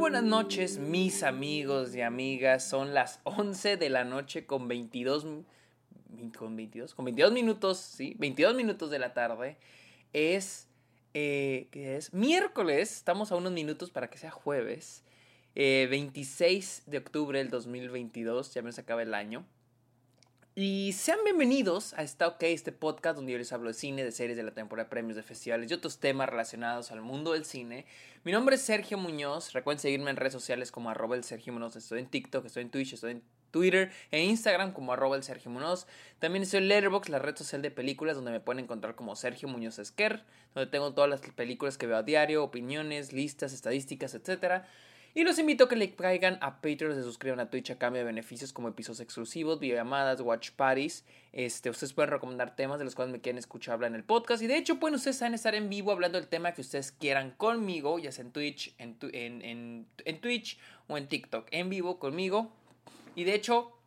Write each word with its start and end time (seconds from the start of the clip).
buenas 0.00 0.24
noches, 0.24 0.78
mis 0.78 1.22
amigos 1.22 1.94
y 1.94 2.00
amigas. 2.00 2.66
Son 2.66 2.94
las 2.94 3.20
11 3.24 3.76
de 3.76 3.90
la 3.90 4.02
noche 4.02 4.46
con 4.46 4.66
22 4.66 5.26
con 6.38 6.56
22 6.56 6.94
con 6.94 7.04
22 7.04 7.32
minutos, 7.32 7.76
sí, 7.76 8.16
22 8.18 8.54
minutos 8.54 8.90
de 8.90 8.98
la 8.98 9.12
tarde. 9.12 9.58
Es 10.14 10.68
eh, 11.12 11.68
es 11.72 12.14
miércoles, 12.14 12.96
estamos 12.96 13.30
a 13.30 13.36
unos 13.36 13.52
minutos 13.52 13.90
para 13.90 14.08
que 14.08 14.16
sea 14.16 14.30
jueves. 14.30 15.04
26 15.54 16.78
eh, 16.78 16.90
de 16.90 16.96
octubre 16.96 17.38
del 17.38 17.50
2022, 17.50 18.54
ya 18.54 18.62
me 18.62 18.72
se 18.72 18.80
acaba 18.80 19.02
el 19.02 19.12
año. 19.12 19.44
Y 20.56 20.92
sean 20.94 21.20
bienvenidos 21.22 21.94
a 21.94 22.02
esta 22.02 22.26
OK, 22.26 22.42
este 22.42 22.72
podcast 22.72 23.14
donde 23.14 23.30
yo 23.30 23.38
les 23.38 23.52
hablo 23.52 23.68
de 23.68 23.74
cine, 23.74 24.02
de 24.02 24.10
series, 24.10 24.36
de 24.36 24.42
la 24.42 24.50
temporada 24.50 24.86
de 24.86 24.90
premios, 24.90 25.14
de 25.14 25.22
festivales 25.22 25.70
y 25.70 25.74
otros 25.74 26.00
temas 26.00 26.28
relacionados 26.28 26.90
al 26.90 27.02
mundo 27.02 27.34
del 27.34 27.44
cine. 27.44 27.86
Mi 28.24 28.32
nombre 28.32 28.56
es 28.56 28.62
Sergio 28.62 28.98
Muñoz. 28.98 29.52
Recuerden 29.52 29.78
seguirme 29.78 30.10
en 30.10 30.16
redes 30.16 30.32
sociales 30.32 30.72
como 30.72 30.90
arroba 30.90 31.14
el 31.14 31.22
Sergio 31.22 31.52
Muñoz. 31.52 31.76
Estoy 31.76 32.00
en 32.00 32.06
TikTok, 32.08 32.44
estoy 32.46 32.62
en 32.62 32.70
Twitch, 32.70 32.94
estoy 32.94 33.12
en 33.12 33.22
Twitter 33.52 33.92
e 34.10 34.24
Instagram 34.24 34.72
como 34.72 34.92
arroba 34.92 35.14
el 35.14 35.22
Sergio 35.22 35.52
Muñoz. 35.52 35.86
También 36.18 36.42
estoy 36.42 36.58
en 36.58 36.68
Letterboxd, 36.68 37.10
la 37.10 37.20
red 37.20 37.36
social 37.36 37.62
de 37.62 37.70
películas, 37.70 38.16
donde 38.16 38.32
me 38.32 38.40
pueden 38.40 38.64
encontrar 38.64 38.96
como 38.96 39.14
Sergio 39.14 39.46
Muñoz 39.46 39.78
Esquer, 39.78 40.24
donde 40.54 40.68
tengo 40.68 40.92
todas 40.94 41.08
las 41.08 41.20
películas 41.20 41.78
que 41.78 41.86
veo 41.86 41.98
a 41.98 42.02
diario, 42.02 42.42
opiniones, 42.42 43.12
listas, 43.12 43.52
estadísticas, 43.52 44.14
etcétera. 44.14 44.66
Y 45.12 45.24
los 45.24 45.38
invito 45.40 45.64
a 45.64 45.68
que 45.68 45.74
le 45.74 45.92
caigan 45.94 46.38
a 46.40 46.60
Patreon, 46.60 46.94
se 46.94 47.02
suscriban 47.02 47.40
a 47.40 47.50
Twitch 47.50 47.70
a 47.70 47.78
cambio 47.78 48.00
de 48.00 48.04
beneficios 48.04 48.52
como 48.52 48.68
episodios 48.68 49.00
exclusivos, 49.00 49.58
videollamadas, 49.58 50.20
watch 50.20 50.50
parties. 50.52 51.04
Este, 51.32 51.68
ustedes 51.68 51.92
pueden 51.92 52.10
recomendar 52.10 52.54
temas 52.54 52.78
de 52.78 52.84
los 52.84 52.94
cuales 52.94 53.12
me 53.12 53.20
quieren 53.20 53.38
escuchar 53.38 53.74
hablar 53.74 53.90
en 53.90 53.96
el 53.96 54.04
podcast. 54.04 54.40
Y 54.42 54.46
de 54.46 54.56
hecho, 54.56 54.78
pueden 54.78 54.94
ustedes 54.94 55.20
estar 55.20 55.54
en 55.56 55.68
vivo 55.68 55.90
hablando 55.90 56.18
del 56.18 56.28
tema 56.28 56.52
que 56.52 56.60
ustedes 56.60 56.92
quieran 56.92 57.32
conmigo, 57.32 57.98
ya 57.98 58.12
sea 58.12 58.24
en 58.24 58.30
Twitch, 58.30 58.74
en, 58.78 58.96
en, 59.12 59.86
en 60.04 60.20
Twitch 60.20 60.58
o 60.86 60.96
en 60.96 61.08
TikTok. 61.08 61.48
En 61.50 61.70
vivo 61.70 61.98
conmigo. 61.98 62.52
Y 63.16 63.24
de 63.24 63.34
hecho, 63.34 63.79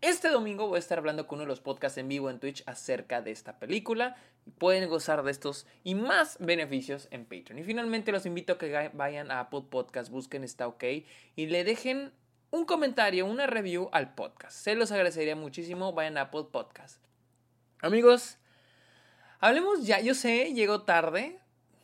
este 0.00 0.28
domingo 0.30 0.66
voy 0.66 0.76
a 0.76 0.78
estar 0.78 0.98
hablando 0.98 1.26
con 1.26 1.36
uno 1.36 1.44
de 1.44 1.48
los 1.48 1.60
podcasts 1.60 1.98
en 1.98 2.08
vivo 2.08 2.30
en 2.30 2.38
Twitch 2.38 2.62
acerca 2.66 3.20
de 3.20 3.32
esta 3.32 3.58
película. 3.58 4.16
Pueden 4.56 4.88
gozar 4.88 5.22
de 5.22 5.30
estos 5.30 5.66
y 5.84 5.94
más 5.94 6.38
beneficios 6.40 7.08
en 7.10 7.24
Patreon. 7.24 7.58
Y 7.58 7.64
finalmente 7.64 8.10
los 8.10 8.24
invito 8.24 8.54
a 8.54 8.58
que 8.58 8.90
vayan 8.94 9.30
a 9.30 9.40
Apple 9.40 9.64
Podcast, 9.68 10.10
busquen 10.10 10.42
Está 10.42 10.66
OK 10.66 10.84
y 11.36 11.46
le 11.46 11.64
dejen 11.64 12.12
un 12.50 12.64
comentario, 12.64 13.26
una 13.26 13.46
review 13.46 13.90
al 13.92 14.14
podcast. 14.14 14.56
Se 14.56 14.74
los 14.74 14.90
agradecería 14.90 15.36
muchísimo. 15.36 15.92
Vayan 15.92 16.16
a 16.16 16.22
Apple 16.22 16.46
Podcast. 16.50 17.04
Amigos, 17.80 18.38
hablemos 19.38 19.86
ya. 19.86 20.00
Yo 20.00 20.14
sé, 20.14 20.52
llegó 20.54 20.82
tarde. 20.82 21.38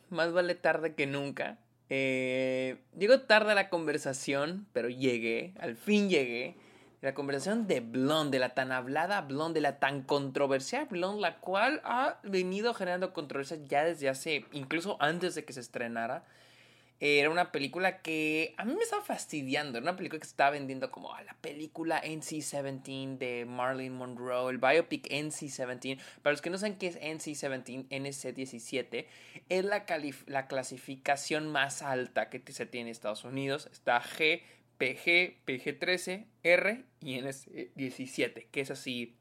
Más 0.09 0.33
vale 0.33 0.55
tarde 0.55 0.95
que 0.95 1.05
nunca. 1.05 1.59
Eh, 1.89 2.79
llegó 2.97 3.21
tarde 3.21 3.51
a 3.51 3.55
la 3.55 3.69
conversación, 3.69 4.67
pero 4.73 4.89
llegué. 4.89 5.53
Al 5.59 5.75
fin 5.75 6.09
llegué 6.09 6.57
la 7.01 7.13
conversación 7.13 7.67
de 7.67 7.79
Blonde, 7.79 8.37
de 8.37 8.39
la 8.39 8.53
tan 8.53 8.71
hablada 8.71 9.21
Blonde, 9.21 9.55
de 9.55 9.61
la 9.61 9.79
tan 9.79 10.01
controversial 10.01 10.87
Blonde, 10.89 11.21
la 11.21 11.37
cual 11.37 11.81
ha 11.83 12.19
venido 12.23 12.73
generando 12.73 13.13
controversia 13.13 13.57
ya 13.67 13.83
desde 13.83 14.09
hace, 14.09 14.45
incluso 14.51 14.97
antes 14.99 15.35
de 15.35 15.45
que 15.45 15.53
se 15.53 15.59
estrenara. 15.59 16.23
Era 16.99 17.29
una 17.29 17.51
película 17.51 18.01
que 18.01 18.55
a 18.57 18.65
mí 18.65 18.73
me 18.73 18.81
estaba 18.81 19.03
fastidiando. 19.03 19.77
Era 19.77 19.83
una 19.83 19.95
película 19.95 20.19
que 20.19 20.25
se 20.25 20.31
estaba 20.31 20.49
vendiendo 20.49 20.89
como 20.89 21.13
a 21.13 21.21
la 21.21 21.35
película 21.35 22.01
NC-17 22.03 23.19
de 23.19 23.45
Marilyn 23.45 23.93
Monroe, 23.93 24.49
el 24.49 24.57
biopic 24.57 25.07
NC-17. 25.07 25.99
Para 26.23 26.33
los 26.33 26.41
que 26.41 26.49
no 26.49 26.57
saben 26.57 26.79
qué 26.79 26.87
es 26.87 26.99
NC-17, 26.99 27.87
NC-17 27.89 29.05
es 29.49 29.63
la, 29.63 29.85
la 30.25 30.47
clasificación 30.47 31.51
más 31.51 31.83
alta 31.83 32.31
que 32.31 32.41
se 32.51 32.65
tiene 32.65 32.89
en 32.89 32.91
Estados 32.93 33.25
Unidos. 33.25 33.69
Está 33.71 34.01
G 34.01 34.41
PG, 34.77 35.43
PG13, 35.45 36.25
R 36.43 36.85
y 37.01 37.19
NS17, 37.19 38.47
que 38.51 38.61
es 38.61 38.71
así 38.71 39.17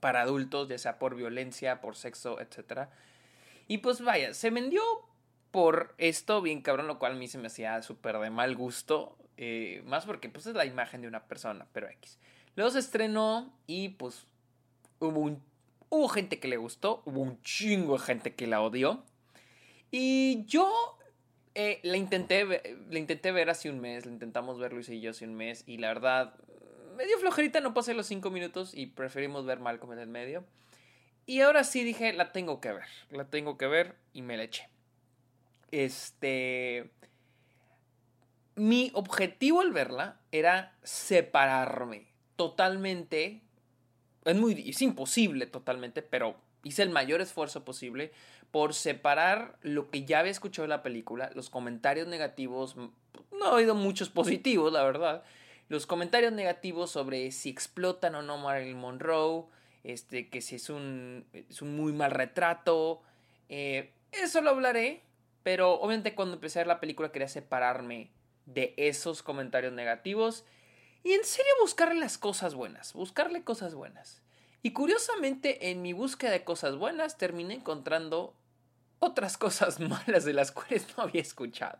para 0.00 0.22
adultos, 0.22 0.68
ya 0.68 0.78
sea 0.78 0.98
por 0.98 1.14
violencia, 1.14 1.80
por 1.80 1.96
sexo, 1.96 2.40
etc. 2.40 2.88
Y 3.68 3.78
pues 3.78 4.02
vaya, 4.02 4.34
se 4.34 4.50
vendió 4.50 4.82
por 5.50 5.94
esto 5.98 6.42
bien 6.42 6.62
cabrón, 6.62 6.88
lo 6.88 6.98
cual 6.98 7.12
a 7.12 7.16
mí 7.16 7.28
se 7.28 7.38
me 7.38 7.46
hacía 7.46 7.80
súper 7.82 8.18
de 8.18 8.30
mal 8.30 8.56
gusto, 8.56 9.16
eh, 9.36 9.82
más 9.86 10.04
porque 10.04 10.28
pues 10.28 10.46
es 10.46 10.54
la 10.54 10.64
imagen 10.64 11.02
de 11.02 11.08
una 11.08 11.24
persona, 11.26 11.66
pero 11.72 11.88
X. 11.88 12.18
Luego 12.56 12.70
se 12.70 12.80
estrenó 12.80 13.52
y 13.66 13.90
pues 13.90 14.26
hubo, 14.98 15.38
hubo 15.88 16.08
gente 16.08 16.38
que 16.38 16.48
le 16.48 16.56
gustó, 16.56 17.02
hubo 17.06 17.20
un 17.20 17.40
chingo 17.42 17.98
de 17.98 18.04
gente 18.04 18.34
que 18.34 18.46
la 18.46 18.60
odió. 18.60 19.04
Y 19.90 20.44
yo 20.46 20.98
eh, 21.54 21.80
la, 21.82 21.96
intenté, 21.96 22.76
intenté 22.90 23.32
ver 23.32 23.50
hace 23.50 23.68
un 23.68 23.80
mes, 23.80 24.06
la 24.06 24.12
intentamos 24.12 24.58
ver 24.58 24.72
Luis 24.72 24.88
y 24.88 25.00
yo 25.00 25.10
hace 25.10 25.26
un 25.26 25.34
mes 25.34 25.64
y 25.66 25.78
la 25.78 25.88
verdad, 25.88 26.34
medio 26.96 27.18
flojerita, 27.18 27.60
no 27.60 27.74
pasé 27.74 27.94
los 27.94 28.06
cinco 28.06 28.30
minutos 28.30 28.72
y 28.74 28.86
preferimos 28.86 29.44
ver 29.44 29.60
Malcolm 29.60 29.92
en 29.92 29.98
el 29.98 30.08
medio. 30.08 30.44
Y 31.26 31.40
ahora 31.40 31.64
sí 31.64 31.84
dije, 31.84 32.12
la 32.12 32.32
tengo 32.32 32.60
que 32.60 32.72
ver, 32.72 32.86
la 33.10 33.24
tengo 33.26 33.56
que 33.58 33.66
ver 33.66 33.96
y 34.12 34.22
me 34.22 34.36
la 34.36 34.44
eché. 34.44 34.68
Este... 35.70 36.90
Mi 38.54 38.90
objetivo 38.94 39.62
al 39.62 39.72
verla 39.72 40.20
era 40.30 40.74
separarme 40.82 42.06
totalmente. 42.36 43.40
Es 44.24 44.36
muy 44.36 44.68
es 44.68 44.82
imposible 44.82 45.46
totalmente, 45.46 46.02
pero 46.02 46.36
hice 46.62 46.82
el 46.82 46.90
mayor 46.90 47.20
esfuerzo 47.22 47.64
posible 47.64 48.12
por 48.52 48.74
separar 48.74 49.56
lo 49.62 49.90
que 49.90 50.04
ya 50.04 50.20
había 50.20 50.30
escuchado 50.30 50.64
en 50.64 50.70
la 50.70 50.82
película, 50.82 51.30
los 51.34 51.50
comentarios 51.50 52.06
negativos, 52.06 52.76
no 52.76 53.46
he 53.46 53.48
oído 53.48 53.74
muchos 53.74 54.08
positivos, 54.10 54.72
la 54.72 54.84
verdad, 54.84 55.24
los 55.68 55.86
comentarios 55.86 56.32
negativos 56.32 56.90
sobre 56.90 57.32
si 57.32 57.48
explotan 57.48 58.14
o 58.14 58.22
no 58.22 58.36
Marilyn 58.36 58.78
Monroe, 58.78 59.46
este, 59.84 60.28
que 60.28 60.42
si 60.42 60.56
es 60.56 60.68
un, 60.68 61.24
es 61.32 61.62
un 61.62 61.74
muy 61.74 61.94
mal 61.94 62.10
retrato, 62.10 63.00
eh, 63.48 63.90
eso 64.12 64.42
lo 64.42 64.50
hablaré, 64.50 65.02
pero 65.42 65.80
obviamente 65.80 66.14
cuando 66.14 66.34
empecé 66.34 66.58
a 66.58 66.60
ver 66.60 66.66
la 66.68 66.80
película 66.80 67.10
quería 67.10 67.28
separarme 67.28 68.10
de 68.44 68.74
esos 68.76 69.22
comentarios 69.22 69.72
negativos 69.72 70.44
y 71.04 71.12
en 71.12 71.24
serio 71.24 71.50
buscarle 71.62 71.98
las 71.98 72.18
cosas 72.18 72.54
buenas, 72.54 72.92
buscarle 72.92 73.44
cosas 73.44 73.74
buenas. 73.74 74.20
Y 74.62 74.72
curiosamente 74.72 75.70
en 75.70 75.80
mi 75.80 75.94
búsqueda 75.94 76.30
de 76.30 76.44
cosas 76.44 76.76
buenas 76.76 77.16
terminé 77.16 77.54
encontrando 77.54 78.34
otras 79.02 79.36
cosas 79.36 79.80
malas 80.06 80.24
de 80.24 80.32
las 80.32 80.52
cuales 80.52 80.86
no 80.96 81.04
había 81.04 81.20
escuchado. 81.22 81.78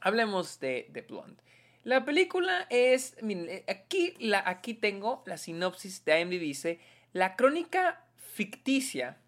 hablemos 0.00 0.60
de, 0.60 0.88
de, 0.90 1.02
Blonde. 1.02 1.42
La 1.84 2.04
película 2.04 2.66
es, 2.68 3.16
miren, 3.22 3.64
aquí, 3.68 4.14
la, 4.18 4.42
aquí 4.46 4.74
tengo 4.74 5.22
la 5.26 5.38
sinopsis 5.38 6.04
de 6.04 6.20
IMDb, 6.20 6.40
dice, 6.40 6.80
la 7.12 7.36
crónica 7.36 8.04
ficticia 8.16 9.18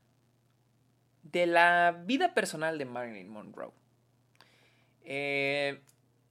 de 1.23 1.47
la 1.47 2.03
vida 2.05 2.35
personal 2.35 2.77
de 2.77 2.85
Marilyn 2.85 3.29
Monroe. 3.29 3.73
Eh, 5.05 5.81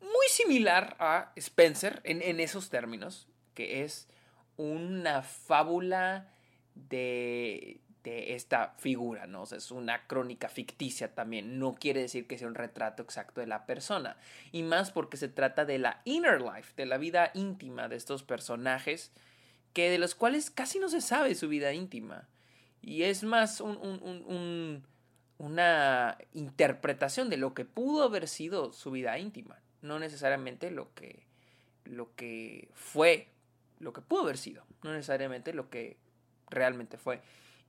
muy 0.01 0.27
similar 0.29 0.95
a 0.99 1.31
Spencer 1.35 2.01
en, 2.03 2.21
en 2.21 2.39
esos 2.39 2.69
términos, 2.69 3.27
que 3.53 3.83
es 3.83 4.07
una 4.57 5.21
fábula 5.21 6.33
de, 6.75 7.81
de 8.03 8.35
esta 8.35 8.75
figura, 8.77 9.27
¿no? 9.27 9.43
es 9.43 9.71
una 9.71 10.07
crónica 10.07 10.47
ficticia 10.47 11.13
también, 11.13 11.59
no 11.59 11.75
quiere 11.75 12.01
decir 12.01 12.27
que 12.27 12.37
sea 12.37 12.47
un 12.47 12.55
retrato 12.55 13.03
exacto 13.03 13.41
de 13.41 13.47
la 13.47 13.65
persona, 13.65 14.17
y 14.51 14.63
más 14.63 14.91
porque 14.91 15.17
se 15.17 15.27
trata 15.27 15.65
de 15.65 15.79
la 15.79 16.01
inner 16.05 16.41
life, 16.41 16.73
de 16.77 16.85
la 16.85 16.97
vida 16.97 17.31
íntima 17.33 17.89
de 17.89 17.97
estos 17.97 18.23
personajes, 18.23 19.11
que 19.73 19.89
de 19.89 19.99
los 19.99 20.15
cuales 20.15 20.49
casi 20.49 20.79
no 20.79 20.89
se 20.89 21.01
sabe 21.01 21.35
su 21.35 21.49
vida 21.49 21.73
íntima, 21.73 22.27
y 22.81 23.03
es 23.03 23.23
más 23.23 23.59
un, 23.59 24.83
una 25.37 26.17
interpretación 26.33 27.29
de 27.29 27.37
lo 27.37 27.53
que 27.53 27.65
pudo 27.65 28.03
haber 28.03 28.27
sido 28.27 28.71
su 28.71 28.91
vida 28.91 29.17
íntima, 29.19 29.59
no 29.81 29.99
necesariamente 29.99 30.71
lo 30.71 30.93
que, 30.93 31.23
lo 31.83 32.15
que 32.15 32.69
fue, 32.73 33.27
lo 33.79 33.91
que 33.91 34.01
pudo 34.01 34.23
haber 34.23 34.37
sido, 34.37 34.63
no 34.83 34.93
necesariamente 34.93 35.53
lo 35.53 35.69
que 35.69 35.97
realmente 36.49 36.97
fue. 36.97 37.21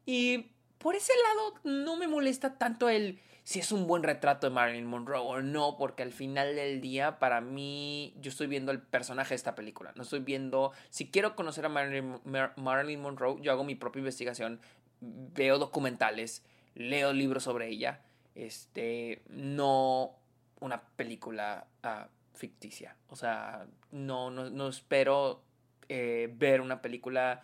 Y 0.06 0.50
por 0.78 0.94
ese 0.94 1.12
lado 1.24 1.54
no 1.64 1.96
me 1.96 2.08
molesta 2.08 2.58
tanto 2.58 2.88
el 2.88 3.20
si 3.50 3.58
es 3.58 3.72
un 3.72 3.86
buen 3.86 4.02
retrato 4.02 4.46
de 4.46 4.54
Marilyn 4.54 4.86
Monroe 4.86 5.20
o 5.20 5.42
no, 5.42 5.76
porque 5.76 6.04
al 6.04 6.12
final 6.12 6.54
del 6.54 6.80
día, 6.80 7.18
para 7.18 7.40
mí, 7.40 8.14
yo 8.20 8.30
estoy 8.30 8.46
viendo 8.46 8.70
el 8.70 8.80
personaje 8.80 9.30
de 9.30 9.36
esta 9.36 9.56
película. 9.56 9.92
No 9.96 10.02
estoy 10.02 10.20
viendo. 10.20 10.72
Si 10.90 11.10
quiero 11.10 11.34
conocer 11.34 11.64
a 11.64 11.68
Marilyn, 11.68 12.20
Marilyn 12.56 13.00
Monroe, 13.00 13.40
yo 13.40 13.50
hago 13.50 13.64
mi 13.64 13.74
propia 13.74 14.00
investigación, 14.00 14.60
veo 15.00 15.58
documentales, 15.58 16.44
leo 16.74 17.12
libros 17.12 17.42
sobre 17.42 17.68
ella. 17.68 18.02
Este. 18.36 19.22
No 19.28 20.16
una 20.60 20.82
película 20.82 21.66
ah, 21.82 22.08
ficticia. 22.34 22.94
O 23.08 23.16
sea, 23.16 23.66
no, 23.90 24.30
no, 24.30 24.68
espero 24.68 25.42
eh, 25.88 26.32
ver 26.36 26.60
una 26.60 26.80
película 26.80 27.42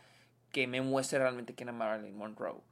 que 0.57 0.67
me 0.67 0.81
muestre 0.81 1.19
realmente 1.19 1.55
quién 1.55 1.69
es 1.69 1.75
Marilyn 1.75 2.17
Monroe. 2.17 2.63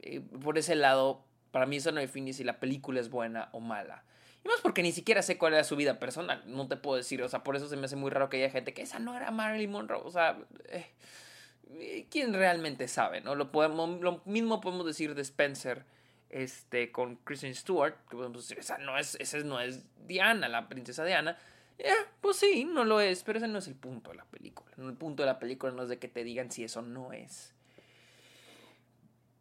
Eh, 0.00 0.20
por 0.42 0.58
ese 0.58 0.74
lado, 0.74 1.24
para 1.52 1.66
mí 1.66 1.76
eso 1.76 1.92
no 1.92 2.00
define 2.00 2.32
si 2.32 2.42
la 2.42 2.58
película 2.58 2.98
es 2.98 3.10
buena 3.10 3.48
o 3.52 3.60
mala. 3.60 4.02
Y 4.44 4.48
más 4.48 4.60
porque 4.60 4.82
ni 4.82 4.90
siquiera 4.90 5.22
sé 5.22 5.38
cuál 5.38 5.54
era 5.54 5.62
su 5.62 5.76
vida 5.76 6.00
personal. 6.00 6.42
No 6.46 6.66
te 6.66 6.76
puedo 6.76 6.96
decir. 6.96 7.22
O 7.22 7.28
sea, 7.28 7.44
por 7.44 7.54
eso 7.54 7.68
se 7.68 7.76
me 7.76 7.84
hace 7.84 7.94
muy 7.94 8.10
raro 8.10 8.28
que 8.28 8.38
haya 8.38 8.50
gente 8.50 8.74
que 8.74 8.82
esa 8.82 8.98
no 8.98 9.16
era 9.16 9.30
Marilyn 9.30 9.70
Monroe. 9.70 10.02
O 10.04 10.10
sea, 10.10 10.36
eh, 10.64 12.06
¿quién 12.10 12.34
realmente 12.34 12.88
sabe? 12.88 13.20
¿no? 13.20 13.36
Lo, 13.36 13.52
podemos, 13.52 14.00
lo 14.00 14.20
mismo 14.24 14.60
podemos 14.60 14.84
decir 14.84 15.14
de 15.14 15.22
Spencer 15.22 15.84
este, 16.30 16.90
con 16.90 17.14
Kristen 17.22 17.54
Stewart. 17.54 17.94
Que 18.10 18.16
podemos 18.16 18.48
decir, 18.48 18.58
esa 18.58 18.78
no 18.78 18.98
es, 18.98 19.14
esa 19.20 19.38
no 19.38 19.60
es 19.60 19.84
Diana, 20.08 20.48
la 20.48 20.68
princesa 20.68 21.04
Diana. 21.04 21.38
Eh, 21.78 21.92
pues 22.20 22.36
sí, 22.38 22.64
no 22.64 22.84
lo 22.84 23.00
es, 23.00 23.22
pero 23.22 23.38
ese 23.38 23.48
no 23.48 23.58
es 23.58 23.68
el 23.68 23.76
punto 23.76 24.10
de 24.10 24.16
la 24.16 24.24
película. 24.24 24.70
El 24.76 24.94
punto 24.94 25.22
de 25.22 25.28
la 25.28 25.38
película 25.38 25.72
no 25.72 25.84
es 25.84 25.88
de 25.88 25.98
que 25.98 26.08
te 26.08 26.24
digan 26.24 26.50
si 26.50 26.64
eso 26.64 26.82
no 26.82 27.12
es. 27.12 27.54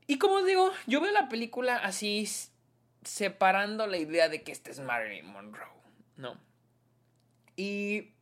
Y 0.05 0.19
como 0.19 0.43
digo, 0.43 0.71
yo 0.85 1.01
veo 1.01 1.11
la 1.11 1.29
película 1.29 1.75
así 1.77 2.29
separando 3.03 3.87
la 3.87 3.97
idea 3.97 4.29
de 4.29 4.43
que 4.43 4.51
este 4.51 4.71
es 4.71 4.79
Marilyn 4.79 5.25
Monroe, 5.25 5.67
¿no? 6.15 6.39
Y 7.55 8.13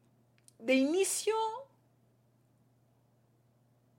de 0.59 0.73
inicio, 0.75 1.35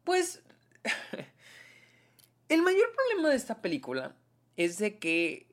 pues, 0.03 0.43
el 2.49 2.63
mayor 2.63 2.93
problema 2.93 3.31
de 3.31 3.37
esta 3.37 3.61
película 3.61 4.17
es 4.57 4.79
de 4.79 4.99
que 4.99 5.47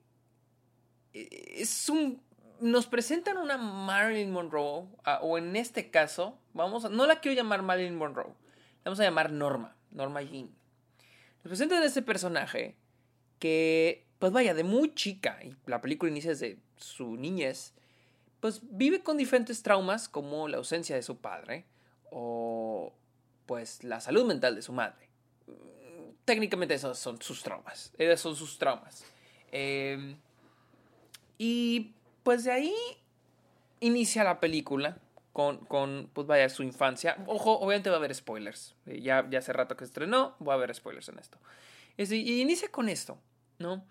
eh, 1.13 1.55
es 1.57 1.89
un 1.89 2.21
nos 2.63 2.87
presentan 2.87 3.37
una 3.37 3.57
Marilyn 3.57 4.31
Monroe, 4.31 4.85
o 5.21 5.37
en 5.37 5.55
este 5.57 5.91
caso, 5.91 6.39
vamos 6.53 6.85
a, 6.85 6.89
no 6.89 7.05
la 7.05 7.19
quiero 7.19 7.35
llamar 7.35 7.61
Marilyn 7.61 7.97
Monroe, 7.97 8.29
la 8.29 8.85
vamos 8.85 9.01
a 9.01 9.03
llamar 9.03 9.33
Norma, 9.33 9.75
Norma 9.91 10.21
Jean. 10.21 10.49
Nos 11.43 11.49
presentan 11.49 11.83
a 11.83 11.85
este 11.85 12.01
personaje 12.01 12.77
que, 13.37 14.07
pues 14.17 14.31
vaya, 14.31 14.53
de 14.53 14.63
muy 14.63 14.95
chica, 14.95 15.39
y 15.43 15.57
la 15.65 15.81
película 15.81 16.09
inicia 16.09 16.29
desde 16.29 16.57
su 16.77 17.17
niñez, 17.17 17.73
pues 18.39 18.61
vive 18.63 19.03
con 19.03 19.17
diferentes 19.17 19.61
traumas 19.61 20.07
como 20.07 20.47
la 20.47 20.57
ausencia 20.57 20.95
de 20.95 21.03
su 21.03 21.17
padre 21.17 21.65
o 22.11 22.93
pues 23.45 23.83
la 23.83 23.99
salud 23.99 24.25
mental 24.25 24.55
de 24.55 24.61
su 24.61 24.71
madre. 24.71 25.09
Técnicamente 26.23 26.75
esos 26.75 26.97
son 26.97 27.21
sus 27.21 27.43
traumas, 27.43 27.91
esos 27.97 28.21
son 28.21 28.35
sus 28.37 28.57
traumas. 28.57 29.03
Eh, 29.51 30.15
y 31.37 31.93
pues 32.23 32.43
de 32.43 32.51
ahí 32.51 32.75
inicia 33.79 34.23
la 34.23 34.39
película 34.39 34.97
con, 35.33 35.65
con, 35.65 36.09
pues 36.13 36.27
vaya, 36.27 36.47
su 36.49 36.63
infancia. 36.63 37.17
Ojo, 37.27 37.59
obviamente 37.59 37.89
va 37.89 37.97
a 37.97 37.99
haber 37.99 38.13
spoilers. 38.15 38.75
Eh, 38.85 39.01
ya, 39.01 39.27
ya 39.29 39.39
hace 39.39 39.51
rato 39.51 39.75
que 39.75 39.83
estrenó, 39.83 40.35
va 40.45 40.53
a 40.53 40.55
haber 40.55 40.73
spoilers 40.73 41.09
en 41.09 41.19
esto. 41.19 41.37
y 41.97 42.41
inicia 42.41 42.69
con 42.69 42.87
esto, 42.87 43.17
¿no? 43.59 43.85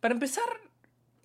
Para 0.00 0.14
empezar, 0.14 0.44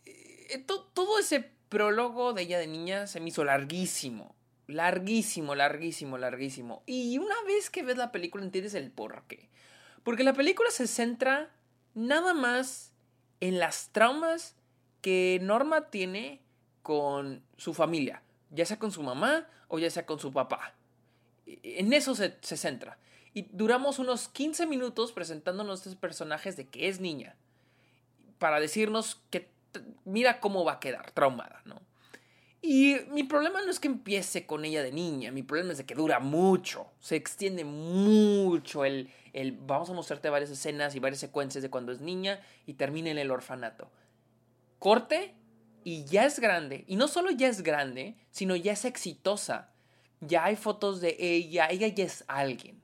eh, 0.06 0.64
todo 0.94 1.20
ese 1.20 1.52
prólogo 1.70 2.34
de 2.34 2.44
ella 2.44 2.60
de 2.60 2.68
niña 2.68 3.08
se 3.08 3.20
me 3.20 3.30
hizo 3.30 3.44
larguísimo. 3.44 4.36
Larguísimo, 4.68 5.56
larguísimo, 5.56 6.18
larguísimo. 6.18 6.84
Y 6.86 7.18
una 7.18 7.36
vez 7.46 7.70
que 7.70 7.84
ves 7.84 7.98
la 7.98 8.12
película 8.12 8.44
entiendes 8.44 8.74
el 8.74 8.92
por 8.92 9.24
qué. 9.28 9.50
Porque 10.04 10.24
la 10.24 10.34
película 10.34 10.70
se 10.72 10.88
centra 10.88 11.50
nada 11.94 12.34
más 12.34 12.94
en 13.40 13.60
las 13.60 13.90
traumas 13.92 14.56
que 15.02 15.40
Norma 15.42 15.90
tiene 15.90 16.42
con 16.88 17.44
su 17.58 17.74
familia, 17.74 18.22
ya 18.50 18.66
sea 18.66 18.80
con 18.80 18.94
su 18.94 19.04
mamá 19.04 19.46
o 19.68 19.78
ya 19.78 19.90
sea 19.90 20.06
con 20.06 20.20
su 20.20 20.32
papá. 20.32 20.74
En 21.46 21.92
eso 21.92 22.16
se, 22.16 22.32
centra. 22.40 22.98
Y 23.34 23.42
duramos 23.52 24.00
unos 24.00 24.30
15 24.30 24.66
minutos 24.68 25.12
presentándonos 25.12 25.80
estos 25.80 25.98
personajes 25.98 26.56
de 26.56 26.70
que 26.70 26.88
es 26.88 27.02
niña. 27.02 27.36
Para 28.40 28.62
decirnos 28.62 29.22
que 29.30 29.50
mira 30.06 30.40
cómo 30.40 30.64
va 30.64 30.74
a 30.74 30.80
quedar 30.80 31.12
traumada, 31.12 31.62
¿no? 31.66 31.82
Y 32.62 32.96
mi 33.10 33.24
problema 33.26 33.62
no 33.62 33.70
es 33.70 33.82
que 33.82 33.90
empiece 33.90 34.46
con 34.46 34.64
ella 34.64 34.82
de 34.82 34.94
niña, 34.94 35.34
mi 35.34 35.44
problema 35.44 35.74
es 35.74 35.80
de 35.80 35.86
que 35.86 35.94
dura 35.94 36.22
mucho, 36.22 36.88
se 37.02 37.18
extiende 37.18 37.66
mucho 37.66 38.86
el, 38.86 39.12
el 39.34 39.52
vamos 39.52 39.90
a 39.90 39.94
mostrarte 39.94 40.30
varias 40.30 40.52
escenas 40.52 40.96
y 40.96 41.00
varias 41.00 41.20
secuencias 41.20 41.62
de 41.62 41.70
cuando 41.70 41.92
es 41.92 42.00
niña 42.00 42.40
y 42.66 42.76
termina 42.76 43.10
en 43.10 43.18
el 43.18 43.30
orfanato. 43.30 43.92
Corte 44.80 45.36
y 45.84 46.06
ya 46.06 46.26
es 46.26 46.40
grande, 46.40 46.84
y 46.88 46.96
no 46.96 47.08
solo 47.08 47.32
ya 47.32 47.48
es 47.48 47.64
grande, 47.64 48.16
sino 48.32 48.56
ya 48.56 48.74
es 48.74 48.86
exitosa. 48.86 49.72
Ya 50.20 50.46
hay 50.46 50.56
fotos 50.56 51.00
de 51.00 51.16
ella, 51.20 51.68
ella 51.70 51.88
ya 51.88 52.04
es 52.04 52.24
alguien. 52.28 52.82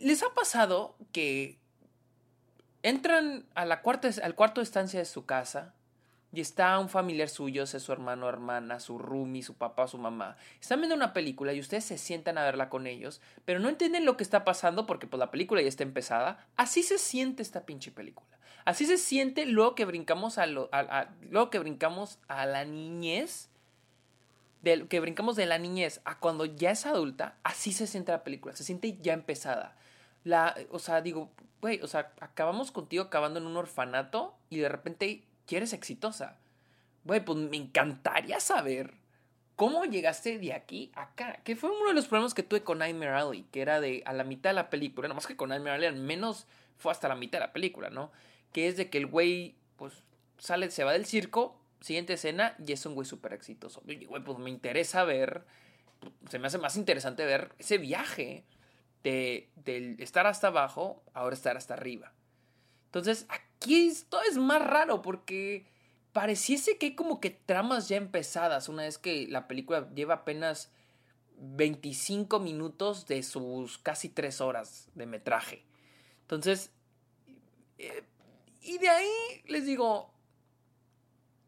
¿Les 0.00 0.22
ha 0.22 0.34
pasado 0.34 0.96
que 1.12 1.58
entran 2.82 3.46
a 3.54 3.64
la 3.64 3.82
cuarta, 3.82 4.08
al 4.22 4.34
cuarto 4.34 4.60
de 4.60 4.64
estancia 4.64 4.98
de 4.98 5.04
su 5.04 5.26
casa 5.26 5.74
y 6.32 6.40
está 6.40 6.78
un 6.78 6.88
familiar 6.88 7.28
suyo, 7.28 7.62
es 7.62 7.70
su 7.70 7.92
hermano, 7.92 8.28
hermana, 8.28 8.80
su 8.80 8.98
roomie, 8.98 9.42
su 9.42 9.54
papá, 9.54 9.88
su 9.88 9.96
mamá. 9.96 10.36
Están 10.60 10.80
viendo 10.80 10.94
una 10.94 11.14
película 11.14 11.54
y 11.54 11.60
ustedes 11.60 11.84
se 11.84 11.96
sientan 11.96 12.36
a 12.36 12.44
verla 12.44 12.68
con 12.68 12.86
ellos, 12.86 13.22
pero 13.44 13.60
no 13.60 13.68
entienden 13.68 14.04
lo 14.04 14.16
que 14.16 14.24
está 14.24 14.44
pasando 14.44 14.86
porque 14.86 15.06
pues 15.06 15.18
la 15.18 15.30
película 15.30 15.62
ya 15.62 15.68
está 15.68 15.84
empezada. 15.84 16.46
Así 16.56 16.82
se 16.82 16.98
siente 16.98 17.42
esta 17.42 17.64
pinche 17.64 17.90
película. 17.90 18.37
Así 18.64 18.86
se 18.86 18.98
siente 18.98 19.46
luego 19.46 19.74
que 19.74 19.84
brincamos 19.84 20.38
a, 20.38 20.46
lo, 20.46 20.70
luego 21.30 21.50
que 21.50 21.58
brincamos 21.58 22.18
a 22.28 22.46
la 22.46 22.64
niñez, 22.64 23.48
de, 24.62 24.86
que 24.88 25.00
brincamos 25.00 25.36
de 25.36 25.46
la 25.46 25.58
niñez 25.58 26.00
a 26.04 26.18
cuando 26.18 26.44
ya 26.44 26.70
es 26.70 26.84
adulta, 26.84 27.36
así 27.44 27.72
se 27.72 27.86
siente 27.86 28.12
la 28.12 28.24
película, 28.24 28.54
se 28.54 28.64
siente 28.64 28.98
ya 29.00 29.12
empezada. 29.12 29.76
La, 30.24 30.56
o 30.70 30.78
sea, 30.78 31.00
digo, 31.00 31.30
güey, 31.60 31.80
o 31.80 31.86
sea, 31.86 32.12
acabamos 32.20 32.70
contigo 32.70 33.04
acabando 33.04 33.40
en 33.40 33.46
un 33.46 33.56
orfanato 33.56 34.34
y 34.50 34.58
de 34.58 34.68
repente 34.68 35.24
quieres 35.46 35.72
exitosa. 35.72 36.36
Güey, 37.04 37.24
pues 37.24 37.38
me 37.38 37.56
encantaría 37.56 38.40
saber 38.40 38.94
cómo 39.56 39.84
llegaste 39.84 40.38
de 40.38 40.52
aquí 40.52 40.92
a 40.94 41.02
acá. 41.02 41.40
Que 41.42 41.56
fue 41.56 41.70
uno 41.70 41.88
de 41.88 41.94
los 41.94 42.06
problemas 42.06 42.34
que 42.34 42.42
tuve 42.42 42.62
con 42.62 42.78
Nightmare 42.78 43.12
Alley, 43.12 43.44
que 43.50 43.60
era 43.60 43.80
de 43.80 44.02
a 44.06 44.12
la 44.12 44.24
mitad 44.24 44.50
de 44.50 44.54
la 44.54 44.70
película, 44.70 45.12
más 45.12 45.26
que 45.26 45.36
con 45.36 45.48
Nightmare 45.48 45.74
Alley, 45.76 45.88
al 45.88 45.96
menos 45.96 46.46
fue 46.76 46.92
hasta 46.92 47.08
la 47.08 47.16
mitad 47.16 47.40
de 47.40 47.46
la 47.46 47.52
película, 47.52 47.90
¿no? 47.90 48.12
Que 48.52 48.68
es 48.68 48.76
de 48.76 48.90
que 48.90 48.98
el 48.98 49.06
güey, 49.06 49.56
pues, 49.76 49.94
sale, 50.38 50.70
se 50.70 50.84
va 50.84 50.92
del 50.92 51.06
circo, 51.06 51.60
siguiente 51.80 52.14
escena, 52.14 52.56
y 52.64 52.72
es 52.72 52.84
un 52.86 52.94
güey 52.94 53.06
súper 53.06 53.32
exitoso. 53.32 53.82
Güey, 53.84 54.22
pues 54.24 54.38
me 54.38 54.50
interesa 54.50 55.04
ver, 55.04 55.44
se 56.28 56.38
me 56.38 56.46
hace 56.46 56.58
más 56.58 56.76
interesante 56.76 57.24
ver 57.24 57.52
ese 57.58 57.78
viaje 57.78 58.44
de, 59.02 59.96
estar 59.98 60.26
hasta 60.26 60.48
abajo, 60.48 61.02
ahora 61.14 61.34
estar 61.34 61.56
hasta 61.56 61.74
arriba. 61.74 62.12
Entonces, 62.86 63.26
aquí 63.28 63.88
esto 63.88 64.20
es 64.22 64.38
más 64.38 64.62
raro 64.62 65.02
porque 65.02 65.66
pareciese 66.12 66.78
que 66.78 66.86
hay 66.86 66.94
como 66.94 67.20
que 67.20 67.30
tramas 67.30 67.88
ya 67.88 67.96
empezadas 67.96 68.68
una 68.68 68.82
vez 68.82 68.98
que 68.98 69.26
la 69.28 69.46
película 69.46 69.88
lleva 69.94 70.14
apenas 70.14 70.72
25 71.38 72.40
minutos 72.40 73.06
de 73.06 73.22
sus 73.22 73.78
casi 73.78 74.08
3 74.08 74.40
horas 74.40 74.88
de 74.94 75.06
metraje. 75.06 75.64
Entonces, 76.22 76.72
eh, 77.78 78.02
y 78.62 78.78
de 78.78 78.88
ahí 78.88 79.10
les 79.46 79.66
digo, 79.66 80.10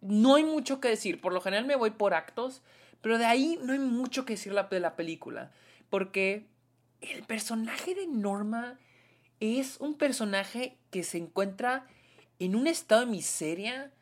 no 0.01 0.37
hay 0.37 0.45
mucho 0.45 0.81
que 0.81 0.89
decir. 0.89 1.21
Por 1.21 1.33
lo 1.33 1.41
general 1.41 1.67
me 1.67 1.77
voy 1.77 1.91
por 1.91 2.15
actos, 2.15 2.63
pero 3.01 3.19
de 3.19 3.27
ahí 3.27 3.59
no 3.63 3.73
hay 3.73 3.79
mucho 3.79 4.25
que 4.25 4.35
decir 4.35 4.55
de 4.55 4.81
la 4.81 4.97
película. 4.97 5.51
Porque 5.89 6.47
el 7.01 7.23
personaje 7.25 7.95
de 7.95 8.07
Norma 8.07 8.79
es 9.41 9.79
un 9.81 9.95
personaje 9.95 10.77
que 10.91 11.03
se 11.03 11.19
encuentra 11.19 11.87
en 12.39 12.55
un 12.55 12.67
estado 12.67 13.03
de 13.03 13.07
miseria 13.07 13.93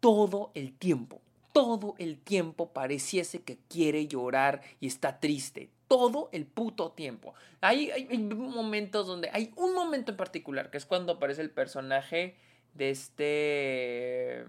todo 0.00 0.50
el 0.54 0.72
tiempo. 0.72 1.20
Todo 1.52 1.94
el 1.98 2.18
tiempo 2.18 2.72
pareciese 2.72 3.42
que 3.42 3.58
quiere 3.68 4.06
llorar 4.08 4.60
y 4.80 4.86
está 4.86 5.20
triste. 5.20 5.70
Todo 5.88 6.28
el 6.32 6.46
puto 6.46 6.92
tiempo. 6.92 7.34
Hay, 7.60 7.90
hay 7.90 8.18
momentos 8.18 9.06
donde... 9.06 9.30
Hay 9.32 9.52
un 9.56 9.74
momento 9.74 10.10
en 10.10 10.16
particular 10.16 10.70
que 10.70 10.76
es 10.76 10.84
cuando 10.84 11.12
aparece 11.12 11.40
el 11.40 11.50
personaje 11.50 12.36
de 12.76 12.90
este... 12.90 14.46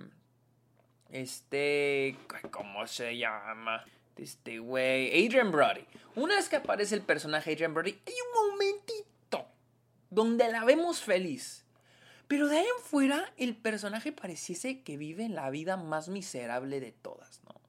Este... 1.09 2.17
¿Cómo 2.51 2.85
se 2.87 3.17
llama? 3.17 3.85
De 4.15 4.23
este 4.23 4.59
güey. 4.59 5.25
Adrian 5.25 5.51
Brody. 5.51 5.85
Una 6.15 6.35
vez 6.35 6.49
que 6.49 6.57
aparece 6.57 6.95
el 6.95 7.01
personaje 7.01 7.53
Adrian 7.53 7.73
Brody, 7.73 7.91
hay 8.05 8.13
un 8.13 8.49
momentito 8.49 9.47
donde 10.09 10.51
la 10.51 10.65
vemos 10.65 11.01
feliz. 11.01 11.65
Pero 12.27 12.47
de 12.47 12.57
ahí 12.57 12.65
en 12.65 12.83
fuera, 12.83 13.31
el 13.37 13.55
personaje 13.55 14.11
pareciese 14.11 14.81
que 14.81 14.97
vive 14.97 15.29
la 15.29 15.49
vida 15.49 15.77
más 15.77 16.09
miserable 16.09 16.79
de 16.81 16.91
todas, 16.91 17.41
¿no? 17.45 17.61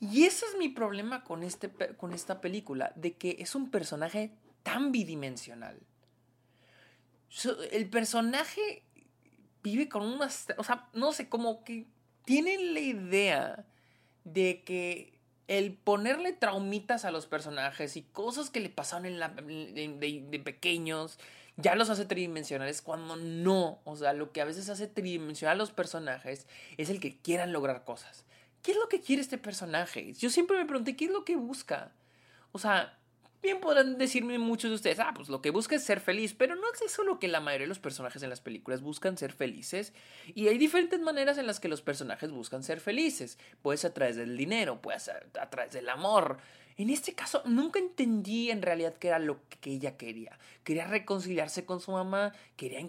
Y 0.00 0.24
ese 0.24 0.46
es 0.46 0.56
mi 0.56 0.68
problema 0.68 1.24
con, 1.24 1.42
este, 1.42 1.68
con 1.96 2.12
esta 2.12 2.40
película, 2.40 2.92
de 2.94 3.14
que 3.16 3.36
es 3.40 3.56
un 3.56 3.70
personaje 3.70 4.30
tan 4.62 4.92
bidimensional. 4.92 5.80
El 7.72 7.90
personaje 7.90 8.84
vive 9.68 9.88
con 9.88 10.02
unas, 10.02 10.46
o 10.56 10.64
sea, 10.64 10.88
no 10.92 11.12
sé, 11.12 11.28
como 11.28 11.64
que 11.64 11.86
tienen 12.24 12.74
la 12.74 12.80
idea 12.80 13.64
de 14.24 14.62
que 14.64 15.18
el 15.48 15.72
ponerle 15.72 16.32
traumitas 16.32 17.04
a 17.04 17.10
los 17.10 17.26
personajes 17.26 17.96
y 17.96 18.02
cosas 18.02 18.50
que 18.50 18.60
le 18.60 18.68
pasaron 18.68 19.06
en 19.06 19.18
la, 19.18 19.28
de, 19.30 20.40
pequeños 20.44 21.18
ya 21.56 21.74
los 21.74 21.90
hace 21.90 22.04
tridimensionales 22.04 22.82
cuando 22.82 23.16
no. 23.16 23.80
O 23.84 23.96
sea, 23.96 24.12
lo 24.12 24.30
que 24.30 24.40
a 24.40 24.44
veces 24.44 24.68
hace 24.68 24.86
tridimensional 24.86 25.56
a 25.56 25.58
los 25.58 25.72
personajes 25.72 26.46
es 26.76 26.90
el 26.90 27.00
que 27.00 27.18
quieran 27.18 27.52
lograr 27.52 27.84
cosas. 27.84 28.24
¿Qué 28.62 28.72
es 28.72 28.76
lo 28.76 28.88
que 28.88 29.00
quiere 29.00 29.22
este 29.22 29.38
personaje? 29.38 30.12
Yo 30.12 30.30
siempre 30.30 30.58
me 30.58 30.66
pregunté, 30.66 30.96
¿qué 30.96 31.06
es 31.06 31.10
lo 31.10 31.24
que 31.24 31.36
busca? 31.36 31.92
O 32.52 32.58
sea, 32.58 32.96
Bien 33.40 33.60
podrán 33.60 33.98
decirme 33.98 34.38
muchos 34.38 34.70
de 34.70 34.74
ustedes, 34.74 34.98
ah, 34.98 35.12
pues 35.14 35.28
lo 35.28 35.40
que 35.40 35.50
busca 35.50 35.76
es 35.76 35.84
ser 35.84 36.00
feliz, 36.00 36.34
pero 36.34 36.56
no 36.56 36.62
es 36.74 36.82
eso 36.82 37.04
lo 37.04 37.20
que 37.20 37.28
la 37.28 37.40
mayoría 37.40 37.64
de 37.64 37.68
los 37.68 37.78
personajes 37.78 38.22
en 38.24 38.30
las 38.30 38.40
películas 38.40 38.82
buscan 38.82 39.16
ser 39.16 39.32
felices. 39.32 39.92
Y 40.34 40.48
hay 40.48 40.58
diferentes 40.58 41.00
maneras 41.00 41.38
en 41.38 41.46
las 41.46 41.60
que 41.60 41.68
los 41.68 41.80
personajes 41.80 42.32
buscan 42.32 42.64
ser 42.64 42.80
felices. 42.80 43.38
Puede 43.62 43.78
ser 43.78 43.92
a 43.92 43.94
través 43.94 44.16
del 44.16 44.36
dinero, 44.36 44.82
puede 44.82 44.98
ser 44.98 45.28
a 45.40 45.48
través 45.50 45.72
del 45.72 45.88
amor. 45.88 46.38
En 46.76 46.90
este 46.90 47.14
caso, 47.14 47.42
nunca 47.44 47.78
entendí 47.78 48.50
en 48.50 48.62
realidad 48.62 48.94
qué 48.98 49.08
era 49.08 49.18
lo 49.20 49.40
que 49.60 49.70
ella 49.70 49.96
quería. 49.96 50.38
Quería 50.64 50.86
reconciliarse 50.86 51.64
con 51.64 51.80
su 51.80 51.92
mamá, 51.92 52.32
quería, 52.56 52.88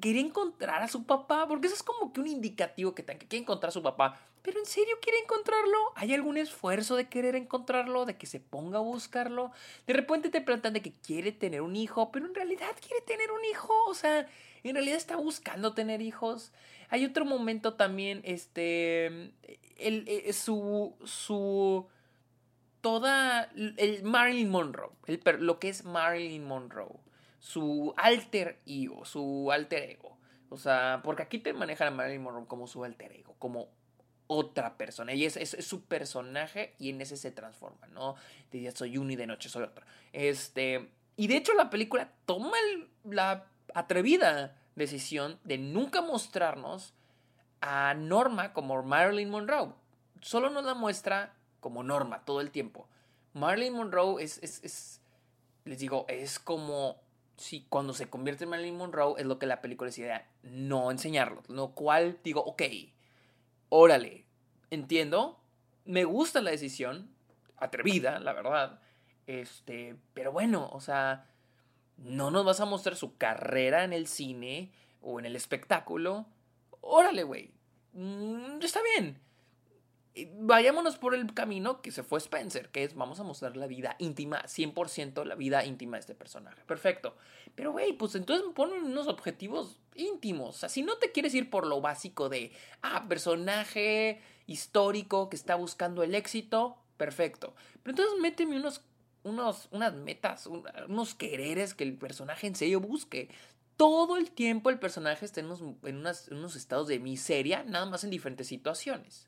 quería 0.00 0.20
encontrar 0.20 0.82
a 0.82 0.88
su 0.88 1.04
papá, 1.04 1.46
porque 1.48 1.66
eso 1.66 1.76
es 1.76 1.82
como 1.82 2.12
que 2.12 2.20
un 2.20 2.26
indicativo 2.26 2.94
que, 2.94 3.04
que 3.04 3.18
quiere 3.18 3.42
encontrar 3.42 3.68
a 3.68 3.72
su 3.72 3.82
papá. 3.82 4.20
¿Pero 4.42 4.60
en 4.60 4.66
serio 4.66 4.96
quiere 5.02 5.18
encontrarlo? 5.18 5.76
¿Hay 5.94 6.14
algún 6.14 6.38
esfuerzo 6.38 6.96
de 6.96 7.08
querer 7.08 7.34
encontrarlo? 7.34 8.06
¿De 8.06 8.16
que 8.16 8.26
se 8.26 8.40
ponga 8.40 8.78
a 8.78 8.82
buscarlo? 8.82 9.52
De 9.86 9.92
repente 9.92 10.30
te 10.30 10.40
plantean 10.40 10.74
de 10.74 10.82
que 10.82 10.92
quiere 10.92 11.32
tener 11.32 11.60
un 11.60 11.76
hijo, 11.76 12.10
pero 12.12 12.26
en 12.26 12.34
realidad 12.34 12.70
quiere 12.80 13.02
tener 13.04 13.30
un 13.30 13.44
hijo. 13.44 13.74
O 13.86 13.94
sea, 13.94 14.26
en 14.62 14.74
realidad 14.74 14.96
está 14.96 15.16
buscando 15.16 15.74
tener 15.74 16.00
hijos. 16.00 16.52
Hay 16.88 17.04
otro 17.04 17.24
momento 17.24 17.74
también, 17.74 18.22
este, 18.24 19.06
el, 19.76 20.04
eh, 20.06 20.32
su, 20.32 20.94
su, 21.04 21.86
toda, 22.80 23.50
el 23.54 24.02
Marilyn 24.04 24.48
Monroe, 24.48 24.90
el, 25.06 25.20
lo 25.40 25.58
que 25.58 25.68
es 25.68 25.84
Marilyn 25.84 26.44
Monroe, 26.44 26.96
su 27.38 27.94
alter 27.96 28.60
ego, 28.66 29.04
su 29.04 29.50
alter 29.52 29.90
ego. 29.90 30.16
O 30.50 30.56
sea, 30.56 31.00
porque 31.04 31.22
aquí 31.22 31.38
te 31.38 31.52
manejan 31.52 31.88
a 31.88 31.90
Marilyn 31.90 32.22
Monroe 32.22 32.46
como 32.46 32.66
su 32.66 32.84
alter 32.84 33.12
ego, 33.12 33.34
como 33.38 33.68
otra 34.26 34.76
persona. 34.76 35.14
Y 35.14 35.24
es, 35.24 35.36
es, 35.36 35.50
su 35.66 35.84
personaje 35.84 36.74
y 36.78 36.90
en 36.90 37.00
ese 37.00 37.16
se 37.16 37.30
transforma, 37.30 37.86
¿no? 37.88 38.14
De 38.50 38.60
día 38.60 38.70
soy 38.70 38.96
uno 38.96 39.12
y 39.12 39.16
de 39.16 39.26
noche 39.26 39.48
soy 39.48 39.64
otro. 39.64 39.84
Este, 40.12 40.90
y 41.16 41.26
de 41.26 41.36
hecho 41.36 41.54
la 41.54 41.70
película 41.70 42.12
toma 42.24 42.56
la 43.04 43.46
atrevida 43.74 44.56
decisión 44.76 45.38
de 45.44 45.58
nunca 45.58 46.00
mostrarnos 46.00 46.94
a 47.60 47.94
Norma 47.94 48.52
como 48.52 48.82
Marilyn 48.82 49.30
Monroe. 49.30 49.72
Solo 50.20 50.50
nos 50.50 50.64
la 50.64 50.74
muestra 50.74 51.34
como 51.60 51.82
Norma 51.82 52.24
todo 52.24 52.40
el 52.40 52.50
tiempo. 52.50 52.88
Marilyn 53.34 53.74
Monroe 53.74 54.22
es, 54.22 54.38
es, 54.42 54.62
es 54.62 55.00
les 55.64 55.78
digo, 55.78 56.06
es 56.08 56.38
como 56.38 57.00
si 57.38 57.62
cuando 57.68 57.94
se 57.94 58.10
convierte 58.10 58.44
en 58.44 58.50
Marilyn 58.50 58.76
Monroe 58.76 59.14
es 59.18 59.26
lo 59.26 59.38
que 59.38 59.46
la 59.46 59.60
película 59.60 59.88
decide 59.88 60.24
no 60.42 60.90
enseñarlo. 60.90 61.42
Lo 61.48 61.70
cual 61.70 62.18
digo, 62.22 62.44
ok, 62.44 62.62
órale, 63.68 64.26
entiendo, 64.70 65.40
me 65.84 66.04
gusta 66.04 66.42
la 66.42 66.50
decisión, 66.50 67.10
atrevida, 67.56 68.20
la 68.20 68.32
verdad, 68.32 68.80
este, 69.26 69.96
pero 70.14 70.32
bueno, 70.32 70.68
o 70.72 70.80
sea, 70.80 71.26
no 71.96 72.30
nos 72.30 72.44
vas 72.44 72.60
a 72.60 72.66
mostrar 72.66 72.96
su 72.96 73.16
carrera 73.16 73.84
en 73.84 73.92
el 73.92 74.06
cine 74.06 74.72
o 75.00 75.18
en 75.18 75.26
el 75.26 75.36
espectáculo, 75.36 76.26
órale, 76.80 77.22
güey, 77.22 77.52
mm, 77.92 78.60
está 78.62 78.80
bien, 78.96 79.20
vayámonos 80.38 80.96
por 80.96 81.14
el 81.14 81.32
camino 81.34 81.80
que 81.80 81.90
se 81.90 82.02
fue 82.02 82.18
Spencer, 82.18 82.70
que 82.70 82.84
es 82.84 82.94
vamos 82.94 83.20
a 83.20 83.24
mostrar 83.24 83.56
la 83.56 83.66
vida 83.66 83.96
íntima, 83.98 84.42
100% 84.42 85.24
la 85.24 85.34
vida 85.34 85.64
íntima 85.64 85.96
de 85.96 86.00
este 86.00 86.14
personaje. 86.14 86.62
Perfecto. 86.66 87.16
Pero, 87.54 87.72
güey, 87.72 87.92
pues 87.92 88.14
entonces 88.14 88.46
ponen 88.54 88.84
unos 88.84 89.08
objetivos 89.08 89.78
íntimos. 89.94 90.56
O 90.56 90.58
sea, 90.58 90.68
si 90.68 90.82
no 90.82 90.96
te 90.98 91.12
quieres 91.12 91.34
ir 91.34 91.50
por 91.50 91.66
lo 91.66 91.80
básico 91.80 92.28
de, 92.28 92.52
ah, 92.82 93.06
personaje 93.08 94.20
histórico 94.46 95.28
que 95.28 95.36
está 95.36 95.54
buscando 95.54 96.02
el 96.02 96.14
éxito, 96.14 96.78
perfecto. 96.96 97.54
Pero 97.82 97.96
entonces 97.96 98.20
méteme 98.20 98.56
unos, 98.56 98.82
unos, 99.22 99.68
unas 99.70 99.94
metas, 99.94 100.46
unos 100.46 101.14
quereres 101.14 101.74
que 101.74 101.84
el 101.84 101.96
personaje 101.96 102.46
en 102.46 102.56
serio 102.56 102.80
busque 102.80 103.28
todo 103.76 104.16
el 104.16 104.32
tiempo 104.32 104.70
el 104.70 104.80
personaje 104.80 105.24
está 105.24 105.38
en 105.38 105.46
unos, 105.46 105.62
en 105.84 106.04
unos 106.36 106.56
estados 106.56 106.88
de 106.88 106.98
miseria, 106.98 107.62
nada 107.62 107.86
más 107.86 108.02
en 108.02 108.10
diferentes 108.10 108.48
situaciones 108.48 109.27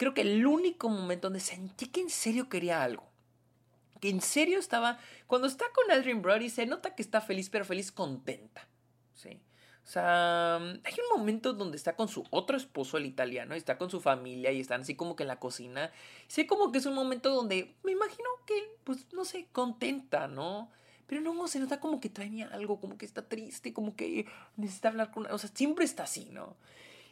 creo 0.00 0.14
que 0.14 0.22
el 0.22 0.46
único 0.46 0.88
momento 0.88 1.26
donde 1.26 1.40
sentí 1.40 1.84
que 1.84 2.00
en 2.00 2.08
serio 2.08 2.48
quería 2.48 2.82
algo. 2.82 3.06
Que 4.00 4.08
en 4.08 4.22
serio 4.22 4.58
estaba. 4.58 4.98
Cuando 5.26 5.46
está 5.46 5.66
con 5.74 5.90
Adrian 5.90 6.22
Brody, 6.22 6.48
se 6.48 6.64
nota 6.64 6.94
que 6.94 7.02
está 7.02 7.20
feliz, 7.20 7.50
pero 7.50 7.66
feliz 7.66 7.92
contenta. 7.92 8.66
Sí. 9.12 9.42
O 9.84 9.86
sea, 9.86 10.56
hay 10.56 10.94
un 11.04 11.18
momento 11.18 11.52
donde 11.52 11.76
está 11.76 11.96
con 11.96 12.08
su 12.08 12.24
otro 12.30 12.56
esposo, 12.56 12.96
el 12.96 13.04
italiano, 13.04 13.54
y 13.54 13.58
está 13.58 13.76
con 13.76 13.90
su 13.90 14.00
familia 14.00 14.50
y 14.52 14.60
están 14.60 14.80
así 14.80 14.94
como 14.94 15.16
que 15.16 15.24
en 15.24 15.28
la 15.28 15.38
cocina. 15.38 15.92
Sé 16.28 16.46
como 16.46 16.72
que 16.72 16.78
es 16.78 16.86
un 16.86 16.94
momento 16.94 17.28
donde 17.28 17.74
me 17.82 17.92
imagino 17.92 18.28
que, 18.46 18.74
pues, 18.84 19.12
no 19.12 19.26
sé, 19.26 19.48
contenta, 19.52 20.28
¿no? 20.28 20.70
Pero 21.08 21.20
no, 21.20 21.46
se 21.46 21.60
nota 21.60 21.78
como 21.78 22.00
que 22.00 22.08
trae 22.08 22.44
algo, 22.44 22.80
como 22.80 22.96
que 22.96 23.04
está 23.04 23.28
triste, 23.28 23.74
como 23.74 23.94
que 23.94 24.24
necesita 24.56 24.88
hablar 24.88 25.10
con... 25.10 25.30
O 25.30 25.36
sea, 25.36 25.50
siempre 25.52 25.84
está 25.84 26.04
así, 26.04 26.30
¿no? 26.30 26.56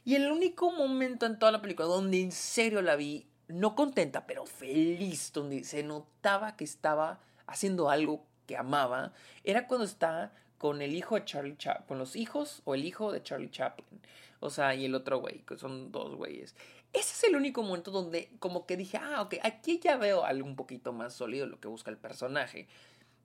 Y 0.09 0.15
el 0.15 0.33
único 0.33 0.73
momento 0.73 1.27
en 1.27 1.39
toda 1.39 1.53
la 1.53 1.61
película 1.61 1.87
donde 1.87 2.23
en 2.23 2.33
serio 2.33 2.81
la 2.81 2.97
vi, 2.97 3.27
no 3.47 3.75
contenta, 3.75 4.27
pero 4.27 4.47
feliz, 4.47 5.33
donde 5.35 5.65
se 5.65 5.83
notaba 5.83 6.57
que 6.57 6.65
estaba 6.65 7.21
haciendo 7.47 7.91
algo 7.91 8.25
que 8.47 8.57
amaba, 8.57 9.13
era 9.45 9.67
cuando 9.67 9.85
está 9.85 10.33
con 10.57 10.81
el 10.81 10.95
hijo 10.95 11.17
de 11.17 11.27
Charlie 11.27 11.59
Chaplin, 11.59 11.87
con 11.87 11.99
los 11.99 12.17
hijos 12.17 12.63
o 12.65 12.75
el 12.75 12.87
hijo 12.87 13.13
de 13.13 13.23
Charlie 13.23 13.51
Chaplin. 13.51 14.01
O 14.41 14.49
sea, 14.49 14.75
y 14.75 14.87
el 14.87 14.95
otro 14.95 15.19
güey, 15.21 15.41
que 15.41 15.59
son 15.59 15.93
dos 15.93 16.17
güeyes. 16.17 16.57
Ese 16.95 17.13
es 17.13 17.25
el 17.25 17.37
único 17.37 17.63
momento 17.63 17.91
donde 17.91 18.31
como 18.39 18.65
que 18.65 18.79
dije, 18.79 18.97
ah, 18.97 19.21
ok, 19.21 19.35
aquí 19.43 19.79
ya 19.79 19.99
veo 19.99 20.25
algo 20.25 20.49
un 20.49 20.57
poquito 20.57 20.95
más 20.95 21.13
sólido 21.13 21.45
lo 21.45 21.61
que 21.61 21.69
busca 21.69 21.91
el 21.91 21.99
personaje. 21.99 22.67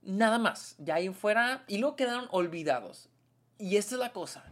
Nada 0.02 0.38
más, 0.38 0.76
ya 0.80 0.96
ahí 0.96 1.08
fuera, 1.14 1.64
y 1.70 1.78
luego 1.78 1.96
quedaron 1.96 2.28
olvidados. 2.32 3.08
Y 3.58 3.78
esta 3.78 3.96
es 3.96 4.00
la 4.00 4.12
cosa 4.12 4.44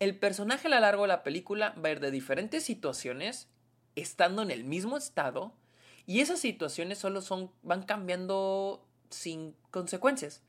el 0.00 0.16
personaje 0.16 0.66
a 0.66 0.70
lo 0.70 0.80
largo 0.80 1.02
de 1.02 1.08
la 1.08 1.22
película 1.22 1.74
va 1.82 1.88
a 1.88 1.92
ir 1.92 2.00
de 2.00 2.10
diferentes 2.10 2.64
situaciones, 2.64 3.48
estando 3.94 4.42
en 4.42 4.50
el 4.50 4.64
mismo 4.64 4.96
estado, 4.96 5.52
y 6.06 6.20
esas 6.20 6.40
situaciones 6.40 6.98
solo 6.98 7.20
son, 7.20 7.52
van 7.62 7.84
cambiando 7.84 8.84
sin 9.10 9.54
consecuencias. 9.70 10.42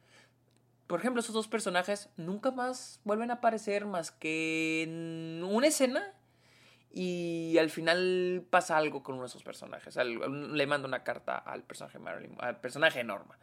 Por 0.88 1.00
ejemplo, 1.00 1.20
esos 1.20 1.34
dos 1.34 1.48
personajes 1.48 2.10
nunca 2.18 2.52
más 2.52 3.00
vuelven 3.04 3.30
a 3.30 3.36
aparecer 3.36 3.86
más 3.86 4.12
que 4.12 4.84
en 4.84 5.44
una 5.44 5.68
escena 5.68 6.14
y 6.94 7.58
al 7.60 7.70
final 7.70 8.46
pasa 8.50 8.78
algo 8.78 9.04
con 9.04 9.16
uno 9.16 9.24
de 9.24 9.30
esos 9.30 9.44
personajes. 9.44 9.96
Le 9.96 10.68
manda 10.68 10.88
una 10.88 11.04
carta 11.04 11.38
al 11.38 11.64
personaje 11.64 12.00
Marilyn, 12.00 12.36
al 12.40 12.60
personaje 12.60 13.04
Norma. 13.04 13.38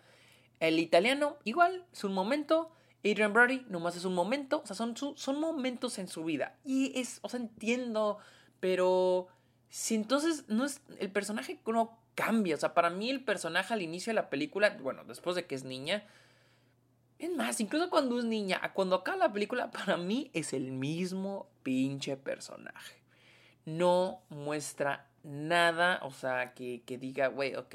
El 0.60 0.78
italiano, 0.78 1.36
igual, 1.44 1.86
es 1.92 2.04
un 2.04 2.12
momento, 2.12 2.70
Adrian 3.04 3.32
Brody 3.32 3.64
nomás 3.68 3.96
es 3.96 4.04
un 4.04 4.14
momento, 4.14 4.60
o 4.62 4.66
sea, 4.66 4.74
son, 4.74 4.96
son 4.96 5.40
momentos 5.40 5.98
en 5.98 6.08
su 6.08 6.24
vida. 6.24 6.56
Y 6.64 6.98
es, 6.98 7.20
o 7.22 7.28
sea, 7.28 7.40
entiendo, 7.40 8.18
pero 8.60 9.28
si 9.68 9.94
entonces 9.94 10.44
no 10.48 10.64
es, 10.64 10.80
el 10.98 11.10
personaje 11.10 11.60
no 11.66 11.98
cambia, 12.14 12.56
o 12.56 12.58
sea, 12.58 12.74
para 12.74 12.90
mí 12.90 13.10
el 13.10 13.22
personaje 13.22 13.72
al 13.72 13.82
inicio 13.82 14.10
de 14.10 14.14
la 14.14 14.30
película, 14.30 14.76
bueno, 14.82 15.04
después 15.04 15.36
de 15.36 15.46
que 15.46 15.54
es 15.54 15.64
niña, 15.64 16.04
es 17.18 17.34
más, 17.34 17.60
incluso 17.60 17.90
cuando 17.90 18.18
es 18.18 18.24
niña, 18.24 18.60
cuando 18.74 18.96
acaba 18.96 19.16
la 19.18 19.32
película, 19.32 19.70
para 19.70 19.96
mí 19.96 20.30
es 20.34 20.52
el 20.52 20.72
mismo 20.72 21.48
pinche 21.62 22.16
personaje. 22.16 22.98
No 23.76 24.22
muestra 24.30 25.06
nada, 25.24 26.00
o 26.02 26.10
sea, 26.10 26.54
que, 26.54 26.82
diga, 26.98 27.28
güey, 27.28 27.54
ok, 27.54 27.74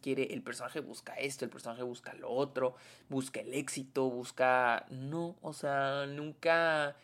quiere, 0.00 0.32
el 0.34 0.42
personaje 0.42 0.80
busca 0.80 1.14
esto, 1.14 1.44
el 1.44 1.50
personaje 1.50 1.84
busca 1.84 2.14
lo 2.14 2.30
otro, 2.30 2.74
busca 3.08 3.40
el 3.40 3.54
éxito, 3.54 4.10
busca, 4.10 4.86
no, 4.90 5.36
o 5.40 5.52
sea, 5.52 6.06
nunca, 6.06 6.96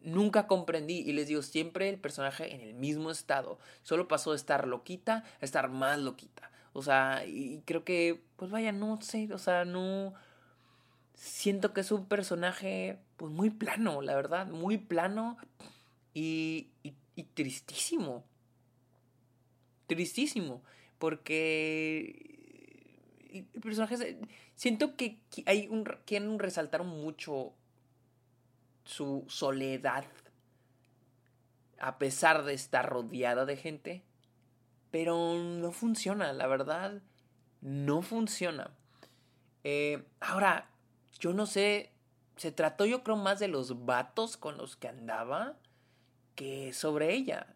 nunca 0.00 0.46
comprendí, 0.46 1.00
y 1.00 1.12
les 1.12 1.28
digo, 1.28 1.42
siempre 1.42 1.90
el 1.90 1.98
personaje 1.98 2.54
en 2.54 2.62
el 2.62 2.72
mismo 2.72 3.10
estado, 3.10 3.58
solo 3.82 4.08
pasó 4.08 4.30
de 4.30 4.38
estar 4.38 4.66
loquita 4.66 5.24
a 5.40 5.44
estar 5.44 5.68
más 5.68 5.98
loquita, 5.98 6.50
o 6.72 6.82
sea, 6.82 7.26
y 7.26 7.60
creo 7.66 7.84
que, 7.84 8.22
pues 8.36 8.50
vaya, 8.50 8.72
no 8.72 8.98
sé, 9.02 9.28
o 9.34 9.38
sea, 9.38 9.66
no, 9.66 10.14
siento 11.12 11.74
que 11.74 11.82
es 11.82 11.92
un 11.92 12.06
personaje, 12.06 12.98
pues 13.18 13.30
muy 13.30 13.50
plano, 13.50 14.00
la 14.00 14.14
verdad, 14.14 14.46
muy 14.46 14.78
plano. 14.78 15.36
Y 16.14 16.70
tristísimo 17.24 18.24
tristísimo. 19.88 20.62
Porque 20.98 22.14
el 23.32 23.60
personaje. 23.60 24.20
Siento 24.54 24.96
que 24.96 25.18
hay 25.46 25.66
un, 25.68 25.84
quieren 26.04 26.38
resaltar 26.38 26.84
mucho 26.84 27.52
su 28.84 29.24
soledad. 29.28 30.04
A 31.80 31.98
pesar 31.98 32.44
de 32.44 32.54
estar 32.54 32.88
rodeada 32.88 33.44
de 33.44 33.56
gente. 33.56 34.04
Pero 34.90 35.34
no 35.34 35.72
funciona, 35.72 36.32
la 36.32 36.46
verdad. 36.46 37.02
No 37.60 38.02
funciona. 38.02 38.70
Eh, 39.64 40.04
ahora, 40.20 40.70
yo 41.18 41.32
no 41.32 41.46
sé 41.46 41.92
se 42.36 42.52
trató 42.52 42.86
yo 42.86 43.02
creo 43.02 43.16
más 43.16 43.40
de 43.40 43.48
los 43.48 43.84
vatos 43.84 44.36
con 44.36 44.56
los 44.56 44.76
que 44.76 44.86
andaba 44.86 45.56
que 46.38 46.72
sobre 46.72 47.12
ella. 47.12 47.48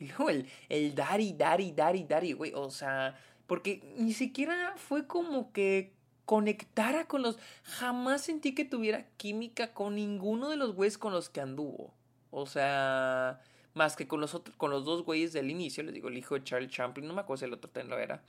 Y 0.00 0.08
luego 0.08 0.30
el, 0.30 0.48
el 0.68 0.96
daddy, 0.96 1.34
daddy, 1.34 1.70
daddy, 1.70 2.02
daddy, 2.02 2.32
güey, 2.32 2.52
o 2.54 2.70
sea, 2.70 3.16
porque 3.46 3.94
ni 3.96 4.12
siquiera 4.12 4.74
fue 4.76 5.06
como 5.06 5.52
que 5.52 5.94
conectara 6.24 7.06
con 7.06 7.22
los... 7.22 7.38
Jamás 7.62 8.22
sentí 8.22 8.52
que 8.52 8.64
tuviera 8.64 9.06
química 9.16 9.72
con 9.72 9.94
ninguno 9.94 10.48
de 10.48 10.56
los 10.56 10.74
güeyes 10.74 10.98
con 10.98 11.12
los 11.12 11.30
que 11.30 11.40
anduvo. 11.40 11.94
O 12.32 12.46
sea, 12.46 13.40
más 13.74 13.94
que 13.94 14.08
con 14.08 14.20
los, 14.20 14.34
otros, 14.34 14.56
con 14.56 14.70
los 14.70 14.84
dos 14.84 15.04
güeyes 15.04 15.32
del 15.32 15.50
inicio, 15.50 15.84
les 15.84 15.94
digo, 15.94 16.08
el 16.08 16.18
hijo 16.18 16.34
de 16.34 16.42
Charlie 16.42 16.68
Champlin, 16.68 17.06
no 17.06 17.14
me 17.14 17.20
acuerdo 17.20 17.38
si 17.38 17.44
el 17.44 17.52
otro 17.52 17.70
era. 17.96 18.24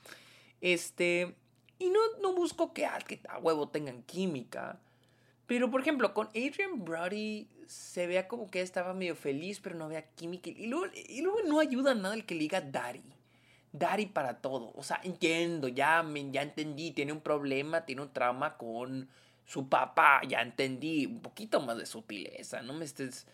Este, 0.60 1.36
y 1.80 1.90
no, 1.90 2.00
no 2.22 2.36
busco 2.36 2.72
que, 2.72 2.86
ah, 2.86 3.00
que 3.08 3.20
a 3.28 3.40
huevo 3.40 3.70
tengan 3.70 4.04
química. 4.04 4.80
Pero, 5.52 5.70
por 5.70 5.82
ejemplo, 5.82 6.14
con 6.14 6.28
Adrian 6.28 6.86
Brody 6.86 7.46
se 7.68 8.08
vea 8.08 8.30
como 8.30 8.50
que 8.50 8.62
estaba 8.62 8.94
medio 8.94 9.18
feliz, 9.18 9.60
pero 9.60 9.76
no 9.76 9.84
había 9.84 10.04
química. 10.14 10.50
Y 10.50 10.68
luego, 10.68 10.86
y 10.96 11.22
luego 11.22 11.40
no 11.46 11.60
ayuda 11.60 11.94
nada 11.94 12.16
el 12.16 12.26
que 12.26 12.36
le 12.36 12.40
diga 12.40 12.62
Daddy. 12.62 13.04
Daddy 13.74 14.06
para 14.06 14.38
todo. 14.38 14.72
O 14.76 14.84
sea, 14.84 15.02
entiendo, 15.04 15.68
ya, 15.68 16.06
ya 16.32 16.44
entendí, 16.44 16.92
tiene 16.92 17.12
un 17.12 17.20
problema, 17.20 17.86
tiene 17.86 18.02
un 18.02 18.14
trauma 18.14 18.56
con 18.56 19.10
su 19.46 19.68
papá, 19.68 20.22
ya 20.26 20.42
entendí, 20.42 21.08
un 21.08 21.22
poquito 21.22 21.60
más 21.60 21.78
de 21.78 21.86
sutileza, 21.86 22.62
no 22.62 22.72
me 22.72 22.86
estés, 22.86 23.28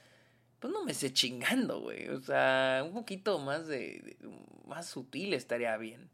pues 0.59 0.73
no 0.73 0.83
me 0.83 0.93
estés 0.93 1.13
chingando, 1.13 1.81
güey, 1.81 2.09
o 2.09 2.19
sea, 2.19 2.81
un 2.83 2.95
poquito 2.95 3.37
más 3.37 3.67
de, 3.67 4.17
más 4.65 4.87
sutil 4.87 5.35
estaría 5.35 5.77
bien. 5.77 6.09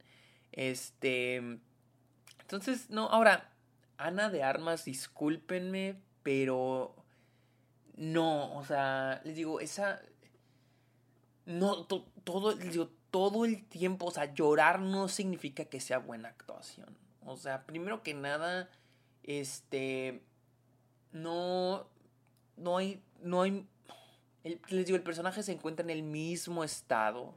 Este, 0.52 1.38
entonces, 2.42 2.90
no, 2.90 3.08
ahora, 3.08 3.53
Ana 4.04 4.30
de 4.30 4.44
Armas, 4.44 4.86
discúlpenme, 4.86 6.02
pero 6.24 6.96
no, 7.96 8.56
o 8.58 8.66
sea, 8.66 9.22
les 9.24 9.36
digo, 9.36 9.60
esa, 9.60 10.02
no, 11.46 11.86
todo, 11.86 12.56
les 12.56 12.74
digo, 12.74 12.90
todo 13.12 13.46
el 13.46 13.64
tiempo, 13.66 14.08
o 14.08 14.12
sea, 14.12 14.34
llorar 14.34 14.80
no 14.80 15.08
significa 15.08 15.66
que 15.66 15.80
sea 15.80 16.00
buena 16.00 16.30
actuación. 16.30 16.98
O 17.26 17.38
sea, 17.38 17.66
primero 17.66 18.04
que 18.04 18.14
nada, 18.14 18.70
este, 19.24 20.22
no, 21.12 21.88
no 22.58 22.78
hay, 22.78 23.02
no 23.22 23.44
hay, 23.44 23.68
les 24.44 24.86
digo, 24.86 24.98
el 24.98 25.04
personaje 25.04 25.44
se 25.44 25.54
encuentra 25.54 25.84
en 25.84 25.92
el 25.92 26.04
mismo 26.04 26.64
estado 26.64 27.36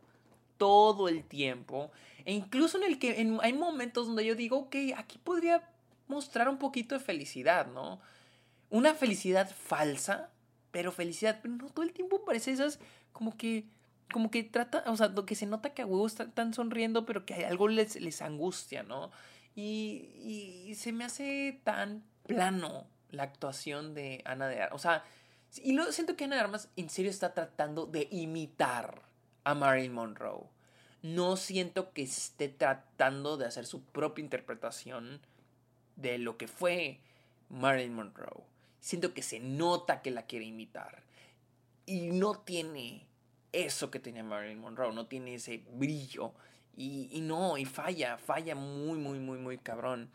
todo 0.57 1.09
el 1.09 1.25
tiempo. 1.25 1.91
E 2.25 2.33
incluso 2.33 2.79
en 2.79 2.85
el 2.85 2.99
que 2.99 3.11
hay 3.43 3.53
momentos 3.53 4.07
donde 4.07 4.25
yo 4.25 4.35
digo, 4.35 4.57
ok, 4.59 4.77
aquí 4.97 5.19
podría 5.19 5.76
mostrar 6.09 6.49
un 6.49 6.59
poquito 6.59 6.97
de 6.97 7.05
felicidad, 7.05 7.67
¿no? 7.67 8.01
Una 8.71 8.95
felicidad 8.95 9.51
falsa, 9.51 10.31
pero 10.71 10.93
felicidad, 10.93 11.39
pero 11.43 11.55
no 11.55 11.69
todo 11.69 11.85
el 11.85 11.93
tiempo 11.93 12.25
parece 12.25 12.53
esas 12.53 12.79
como 13.13 13.37
que 13.37 13.67
como 14.13 14.31
que 14.31 14.45
trata, 14.45 14.85
o 14.87 14.97
sea, 14.97 15.13
que 15.27 15.35
se 15.35 15.47
nota 15.47 15.75
que 15.75 15.83
a 15.83 15.87
huevos 15.87 16.19
están, 16.21 16.55
sonriendo, 16.55 17.07
pero 17.07 17.27
que 17.27 17.45
algo 17.45 17.69
les, 17.69 18.23
angustia, 18.23 18.83
¿no? 18.83 19.11
Y, 19.55 20.65
y, 20.69 20.75
se 20.75 20.93
me 20.93 21.05
hace 21.05 21.61
tan 21.65 22.05
plano 22.25 22.87
la 23.11 23.25
actuación 23.25 23.95
de 23.95 24.23
Ana 24.25 24.49
de 24.49 24.63
Armas. 24.63 24.77
O 24.77 24.79
sea, 24.79 25.05
y 25.63 25.73
lo 25.73 25.91
siento 25.93 26.17
que 26.17 26.25
Ana 26.25 26.37
de 26.37 26.43
Armas 26.43 26.69
en 26.77 26.91
serio 26.91 27.11
está 27.11 27.35
tratando 27.35 27.87
de 27.87 28.09
imitar 28.11 29.03
a 29.45 29.55
Marilyn 29.55 29.93
Monroe. 29.93 30.45
No 31.03 31.37
siento 31.37 31.93
que 31.93 32.03
esté 32.03 32.49
tratando 32.49 33.37
de 33.37 33.47
hacer 33.47 33.67
su 33.67 33.83
propia 33.83 34.23
interpretación 34.23 35.21
de 35.97 36.19
lo 36.19 36.37
que 36.37 36.47
fue 36.47 37.01
Marilyn 37.49 37.95
Monroe. 37.95 38.45
Siento 38.81 39.15
que 39.15 39.23
se 39.23 39.41
nota 39.41 40.03
que 40.03 40.11
la 40.11 40.23
quiere 40.27 40.45
imitar. 40.45 41.03
Y 41.87 42.13
no 42.13 42.35
tiene 42.35 43.07
eso 43.53 43.91
que 43.91 43.99
tenía 43.99 44.23
Marilyn 44.23 44.61
Monroe, 44.61 44.93
no 44.93 45.07
tiene 45.07 45.35
ese 45.35 45.65
brillo. 45.73 46.33
Y, 46.77 47.21
no, 47.23 47.57
y 47.57 47.65
falla, 47.65 48.19
falla 48.19 48.55
muy, 48.55 48.99
muy, 48.99 49.19
muy, 49.19 49.39
muy 49.39 49.57
cabrón. 49.57 50.11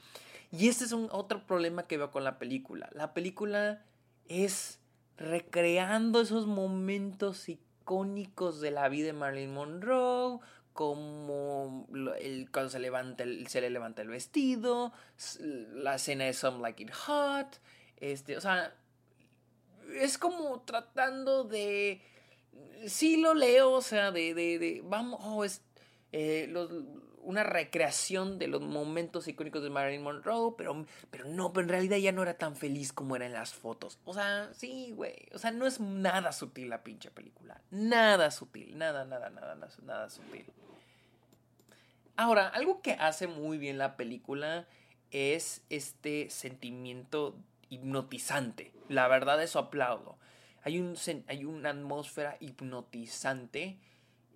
Y 0.52 0.68
este 0.68 0.84
es 0.84 0.92
un 0.92 1.08
otro 1.12 1.46
problema 1.48 1.88
que 1.88 1.98
veo 1.98 2.12
con 2.12 2.24
la 2.24 2.38
película. 2.38 2.88
La 2.94 3.14
película 3.14 3.84
es 4.28 4.80
recreando 5.18 6.22
esos 6.22 6.46
momentos 6.46 7.50
icónicos 7.50 8.62
de 8.62 8.72
la 8.72 8.90
vida 8.90 9.08
de 9.08 9.14
Marilyn 9.14 9.54
Monroe, 9.54 10.40
como 10.74 11.88
el, 12.20 12.50
cuando 12.52 12.70
se, 12.70 12.80
levanta 12.80 13.24
se 13.48 13.62
le 13.62 13.70
levanta 13.70 14.02
el 14.02 14.10
vestido, 14.10 14.94
la 15.74 15.96
escena 15.96 16.26
de 16.26 16.34
Some 16.34 16.60
Like 16.60 16.84
It 16.84 16.92
Hot, 16.92 17.60
este, 17.98 18.38
o 18.38 18.42
sea, 18.42 18.74
es 19.96 20.18
como 20.18 20.62
tratando 20.62 21.44
de 21.44 22.02
sí 22.88 23.18
lo 23.18 23.34
leo, 23.34 23.72
o 23.72 23.82
sea, 23.82 24.12
de, 24.12 24.34
de, 24.34 24.82
vamos, 24.84 25.20
oh, 25.24 25.44
es 25.44 25.62
eh, 26.12 26.52
una 27.24 27.44
recreación 27.44 28.40
de 28.40 28.48
los 28.48 28.62
momentos 28.62 29.28
icónicos 29.28 29.64
de 29.64 29.70
Marilyn 29.70 30.04
Monroe, 30.04 30.54
pero, 30.58 30.86
pero 31.10 31.26
no, 31.26 31.54
pero 31.54 31.64
en 31.64 31.70
realidad 31.70 31.98
ya 31.98 32.12
no 32.12 32.22
era 32.22 32.38
tan 32.38 32.56
feliz 32.56 32.94
como 32.94 33.16
era 33.16 33.26
en 33.26 33.34
las 33.34 33.54
fotos. 33.54 34.00
O 34.06 34.14
sea, 34.14 34.50
sí, 34.54 34.92
güey, 34.96 35.16
o 35.34 35.40
sea, 35.40 35.52
no 35.52 35.66
es 35.66 35.80
nada 35.80 36.32
sutil 36.32 36.70
la 36.70 36.84
pinche 36.84 37.12
película, 37.12 37.62
nada 37.72 38.32
sutil, 38.32 38.78
nada, 38.78 39.06
nada, 39.06 39.30
nada, 39.30 39.56
nada, 39.56 39.74
nada 39.84 40.10
sutil. 40.10 40.46
Ahora, 42.16 42.48
algo 42.50 42.82
que 42.82 42.94
hace 42.94 43.28
muy 43.28 43.58
bien 43.58 43.78
la 43.78 43.96
película 43.98 44.68
es 45.12 45.64
este 45.70 46.30
sentimiento 46.30 47.36
hipnotizante. 47.70 48.74
La 48.90 49.08
verdad, 49.08 49.42
eso 49.42 49.60
aplaudo. 49.60 50.18
Hay, 50.64 50.80
un, 50.80 50.96
hay 51.28 51.46
una 51.46 51.72
atmósfera 51.72 52.38
hipnotizante 52.40 53.80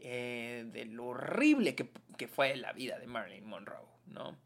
eh, 0.08 0.66
de 0.72 0.86
lo 0.86 1.08
horrible 1.08 1.74
que, 1.74 1.90
que, 2.16 2.28
fue 2.28 2.56
la 2.56 2.74
vida 2.74 3.00
de 3.00 3.08
Marilyn 3.08 3.48
Monroe, 3.48 3.88
¿no? 4.06 4.38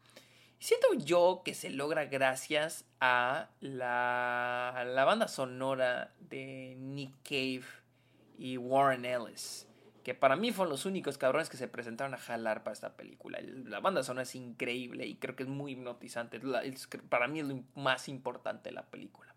Siento 0.58 0.94
yo 0.94 1.42
que 1.44 1.52
se 1.52 1.68
logra 1.68 2.06
gracias 2.06 2.86
a 2.98 3.50
la, 3.60 4.84
la 4.86 5.04
banda 5.04 5.28
sonora 5.28 6.14
de 6.18 6.76
Nick 6.78 7.12
Cave 7.24 7.64
y 8.38 8.56
Warren 8.56 9.04
Ellis 9.04 9.66
que 10.02 10.14
para 10.14 10.34
mí 10.36 10.50
fueron 10.50 10.70
los 10.70 10.86
únicos 10.86 11.18
cabrones 11.18 11.50
que 11.50 11.58
se 11.58 11.68
presentaron 11.68 12.14
a 12.14 12.18
jalar 12.18 12.62
para 12.62 12.72
esta 12.72 12.96
película. 12.96 13.38
La 13.66 13.80
banda 13.80 14.02
sonora 14.02 14.22
es 14.22 14.34
increíble 14.34 15.06
y 15.06 15.16
creo 15.16 15.36
que 15.36 15.42
es 15.42 15.48
muy 15.48 15.72
hipnotizante. 15.72 16.40
para 17.10 17.28
mí 17.28 17.40
es 17.40 17.46
lo 17.46 17.62
más 17.74 18.08
importante 18.08 18.70
de 18.70 18.74
la 18.74 18.86
película. 18.86 19.34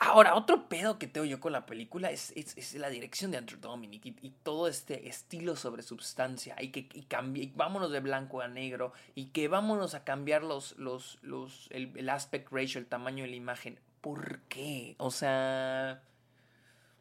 Ahora, 0.00 0.36
otro 0.36 0.68
pedo 0.68 0.96
que 0.96 1.08
tengo 1.08 1.26
yo 1.26 1.40
con 1.40 1.50
la 1.50 1.66
película 1.66 2.12
es, 2.12 2.32
es, 2.36 2.72
la 2.74 2.88
dirección 2.88 3.32
de 3.32 3.38
Andrew 3.38 3.58
Dominic 3.60 4.06
y, 4.06 4.30
todo 4.44 4.68
este 4.68 5.08
estilo 5.08 5.56
sobre 5.56 5.82
substancia 5.82 6.54
y 6.60 6.70
que 6.70 6.88
cambie, 7.08 7.52
vámonos 7.56 7.90
de 7.90 7.98
blanco 7.98 8.40
a 8.40 8.46
negro 8.46 8.92
y 9.16 9.26
que 9.26 9.48
vámonos 9.48 9.94
a 9.94 10.04
cambiar 10.04 10.44
los, 10.44 10.78
los, 10.78 11.18
los, 11.22 11.68
el, 11.72 12.08
aspect 12.08 12.52
ratio, 12.52 12.78
el 12.78 12.86
tamaño 12.86 13.24
de 13.24 13.30
la 13.30 13.36
imagen. 13.36 13.80
¿Por 14.00 14.42
qué? 14.42 14.94
O 14.98 15.10
sea, 15.10 16.00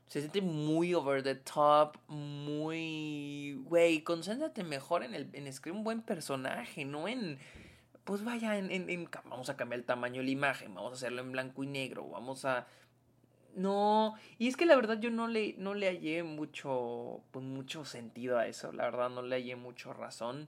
se 0.08 0.22
siente 0.22 0.42
muy 0.42 0.96
over 0.96 1.22
the 1.22 1.36
top, 1.36 1.98
muy... 2.08 3.62
Güey, 3.66 4.02
concéntrate 4.02 4.64
mejor 4.64 5.04
en, 5.04 5.14
el, 5.14 5.30
en 5.34 5.46
escribir 5.46 5.78
un 5.78 5.84
buen 5.84 6.02
personaje, 6.02 6.84
no 6.84 7.08
en 7.08 7.38
pues 8.06 8.24
vaya, 8.24 8.58
en, 8.58 9.10
vamos 9.26 9.50
a 9.50 9.58
cambiar 9.58 9.82
el 9.82 9.86
tamaño 9.86 10.22
de 10.22 10.28
la 10.28 10.32
imagen, 10.32 10.74
vamos 10.74 10.94
a 10.94 10.96
hacerlo 10.96 11.22
en 11.22 11.34
blanco 11.34 11.62
y 11.66 11.68
negro, 11.68 12.08
vamos 12.08 12.46
a 12.46 12.66
no, 13.56 14.16
y 14.38 14.48
es 14.48 14.58
que 14.58 14.66
la 14.66 14.76
verdad 14.76 15.00
yo 15.00 15.10
no 15.10 15.28
le, 15.28 15.56
no 15.58 15.74
le 15.74 15.88
hallé 15.88 16.24
mucho, 16.24 17.22
pues 17.32 17.44
mucho 17.46 17.86
sentido 17.86 18.38
a 18.38 18.48
eso, 18.48 18.72
la 18.72 18.86
verdad 18.86 19.10
no 19.10 19.22
le 19.22 19.36
hallé 19.36 19.56
mucho 19.56 19.94
razón. 19.94 20.48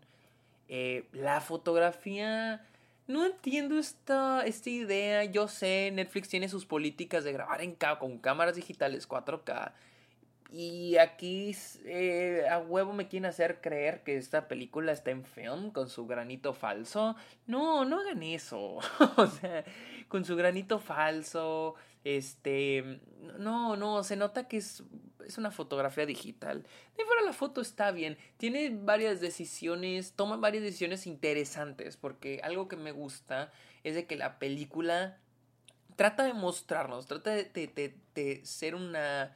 Eh, 0.68 1.08
la 1.14 1.42
fotografía, 1.42 2.66
no 3.08 3.26
entiendo 3.26 3.80
esta, 3.80 4.46
esta 4.46 4.70
idea, 4.70 5.24
yo 5.26 5.48
sé, 5.48 5.92
Netflix 5.94 6.30
tiene 6.30 6.50
sus 6.50 6.66
políticas 6.66 7.24
de 7.24 7.34
grabar 7.34 7.62
en 7.62 7.76
con 8.00 8.20
cámaras 8.20 8.56
digitales 8.56 9.10
4K. 9.10 9.74
Y 10.52 10.98
aquí 10.98 11.56
eh, 11.86 12.48
a 12.50 12.58
huevo 12.58 12.92
me 12.94 13.08
quieren 13.08 13.28
hacer 13.28 13.62
creer 13.62 14.02
que 14.04 14.18
esta 14.18 14.48
película 14.48 14.92
está 14.92 15.12
en 15.12 15.24
film 15.24 15.70
con 15.70 15.90
su 15.90 16.08
granito 16.08 16.54
falso. 16.54 17.16
No, 17.46 17.86
no 17.86 18.00
hagan 18.00 18.24
eso. 18.24 18.80
o 19.18 19.28
sea, 19.28 19.64
con 20.08 20.26
su 20.26 20.36
granito 20.36 20.80
falso. 20.80 21.76
Este, 22.04 23.02
no, 23.38 23.76
no, 23.76 24.04
se 24.04 24.16
nota 24.16 24.48
que 24.48 24.58
es, 24.58 24.84
es 25.26 25.38
una 25.38 25.52
fotografía 25.52 26.06
digital. 26.06 26.66
De 26.98 27.06
fuera 27.06 27.22
la 27.22 27.34
foto 27.34 27.62
está 27.62 27.92
bien, 27.92 28.18
tiene 28.38 28.70
varias 28.70 29.20
decisiones, 29.22 30.14
toma 30.14 30.38
varias 30.38 30.64
decisiones 30.64 31.08
interesantes, 31.08 31.98
porque 31.98 32.42
algo 32.44 32.68
que 32.68 32.78
me 32.78 32.92
gusta 32.92 33.52
es 33.84 33.96
de 33.96 34.06
que 34.06 34.16
la 34.16 34.40
película 34.40 35.18
trata 35.96 36.24
de 36.24 36.34
mostrarnos, 36.34 37.06
trata 37.06 37.32
de, 37.32 37.44
de, 37.44 37.96
de, 38.16 38.46
ser 38.46 38.76
una... 38.76 39.36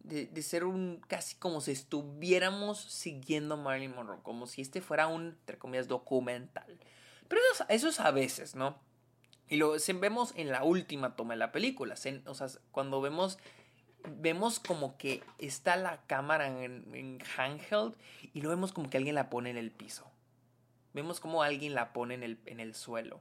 De, 0.00 0.26
de, 0.26 0.42
ser 0.42 0.62
un 0.62 1.02
casi 1.08 1.34
como 1.34 1.60
si 1.60 1.72
estuviéramos 1.72 2.80
siguiendo 2.80 3.56
Marilyn 3.56 3.92
Monroe, 3.92 4.20
como 4.22 4.46
si 4.46 4.62
este 4.62 4.80
fuera 4.80 5.08
un, 5.08 5.30
entre 5.40 5.58
comillas, 5.58 5.88
documental. 5.88 6.78
Pero 7.26 7.40
eso, 7.52 7.66
eso 7.68 7.88
es 7.88 7.98
a 7.98 8.12
veces, 8.12 8.54
¿no? 8.54 8.78
Y 9.48 9.56
lo 9.56 9.76
vemos 10.00 10.32
en 10.36 10.50
la 10.50 10.64
última 10.64 11.16
toma 11.16 11.34
de 11.34 11.38
la 11.38 11.52
película. 11.52 11.94
o 12.26 12.34
sea, 12.34 12.48
cuando 12.72 13.00
vemos 13.00 13.38
vemos 14.08 14.60
como 14.60 14.96
que 14.96 15.22
está 15.38 15.76
la 15.76 16.00
cámara 16.06 16.46
en, 16.46 17.18
handheld 17.36 17.94
y 18.32 18.40
lo 18.40 18.50
vemos 18.50 18.72
como 18.72 18.88
que 18.88 18.96
alguien 18.96 19.14
la 19.14 19.30
pone 19.30 19.50
en 19.50 19.56
el 19.56 19.70
piso. 19.70 20.10
Vemos 20.94 21.20
como 21.20 21.42
alguien 21.42 21.74
la 21.74 21.92
pone 21.92 22.14
en 22.14 22.22
el, 22.22 22.38
en 22.46 22.60
el 22.60 22.74
suelo. 22.74 23.20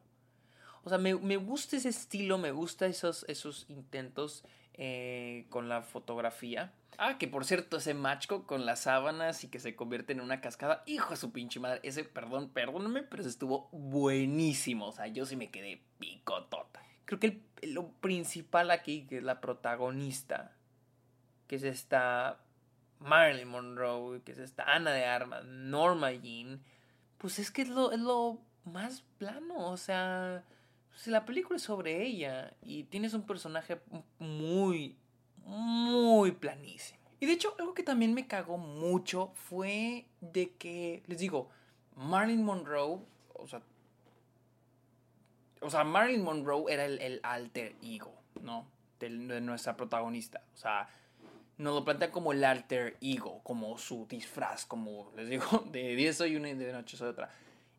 O 0.83 0.89
sea, 0.89 0.97
me, 0.97 1.13
gusta 1.37 1.77
ese 1.77 1.89
estilo, 1.89 2.37
me 2.37 2.51
gusta 2.51 2.85
esos, 2.85 3.25
esos 3.27 3.65
intentos 3.69 4.43
eh, 4.75 5.45
con 5.49 5.67
la 5.67 5.81
fotografía. 5.81 6.73
Ah, 6.97 7.17
que 7.17 7.27
por 7.27 7.45
cierto, 7.45 7.77
ese 7.77 7.93
macho 7.93 8.45
con 8.45 8.65
las 8.65 8.81
sábanas 8.81 9.43
y 9.43 9.49
que 9.49 9.59
se 9.59 9.75
convierte 9.75 10.13
en 10.13 10.21
una 10.21 10.41
cascada. 10.41 10.83
Hijo 10.85 11.11
de 11.11 11.17
su 11.17 11.31
pinche 11.31 11.59
madre. 11.59 11.79
Ese, 11.83 12.03
perdón, 12.03 12.49
perdóname, 12.49 13.03
pero 13.03 13.21
ese 13.21 13.29
estuvo 13.29 13.69
buenísimo. 13.71 14.87
O 14.87 14.91
sea, 14.91 15.07
yo 15.07 15.25
sí 15.25 15.35
me 15.35 15.51
quedé 15.51 15.81
picotota. 15.99 16.81
Creo 17.05 17.19
que 17.19 17.41
lo 17.63 17.89
principal 17.89 18.71
aquí, 18.71 19.05
que 19.07 19.17
es 19.17 19.23
la 19.23 19.41
protagonista, 19.41 20.55
que 21.47 21.57
es 21.57 21.63
esta 21.63 22.39
Marilyn 22.99 23.47
Monroe, 23.47 24.21
que 24.23 24.31
es 24.31 24.39
esta 24.39 24.63
Ana 24.63 24.91
de 24.91 25.05
Armas, 25.05 25.45
Norma 25.45 26.11
Jean, 26.11 26.61
pues 27.17 27.39
es 27.39 27.51
que 27.51 27.61
es 27.61 27.69
lo, 27.69 27.91
es 27.91 27.99
lo 27.99 28.39
más 28.65 29.03
plano, 29.17 29.69
o 29.69 29.77
sea, 29.77 30.43
si 30.95 31.11
la 31.11 31.25
película 31.25 31.57
es 31.57 31.63
sobre 31.63 32.03
ella 32.03 32.53
y 32.61 32.83
tienes 32.85 33.13
un 33.13 33.25
personaje 33.25 33.79
muy, 34.17 34.97
muy 35.45 36.31
planísimo. 36.31 36.99
Y 37.19 37.25
de 37.25 37.33
hecho, 37.33 37.55
algo 37.57 37.73
que 37.73 37.83
también 37.83 38.13
me 38.13 38.27
cagó 38.27 38.57
mucho 38.57 39.31
fue 39.35 40.05
de 40.21 40.51
que, 40.51 41.01
les 41.07 41.19
digo, 41.19 41.49
Marilyn 41.95 42.43
Monroe, 42.43 42.99
o 43.33 43.47
sea, 43.47 43.61
o 45.61 45.69
sea, 45.69 45.83
Marilyn 45.83 46.23
Monroe 46.23 46.71
era 46.71 46.85
el, 46.85 47.19
alter 47.23 47.75
ego, 47.81 48.13
¿no? 48.41 48.67
de 48.99 49.09
nuestra 49.41 49.77
protagonista. 49.77 50.41
O 50.53 50.57
sea, 50.57 50.89
nos 51.57 51.73
lo 51.73 51.85
plantean 51.85 52.11
como 52.11 52.33
el 52.33 52.43
alter 52.43 52.97
ego, 53.01 53.41
como 53.43 53.77
su 53.77 54.05
disfraz, 54.07 54.65
como 54.65 55.11
les 55.15 55.29
digo, 55.29 55.45
de 55.71 55.95
10 55.95 56.17
soy 56.17 56.35
una 56.35 56.49
y 56.49 56.55
de 56.55 56.71
noche 56.73 56.97
soy 56.97 57.09
otra. 57.09 57.29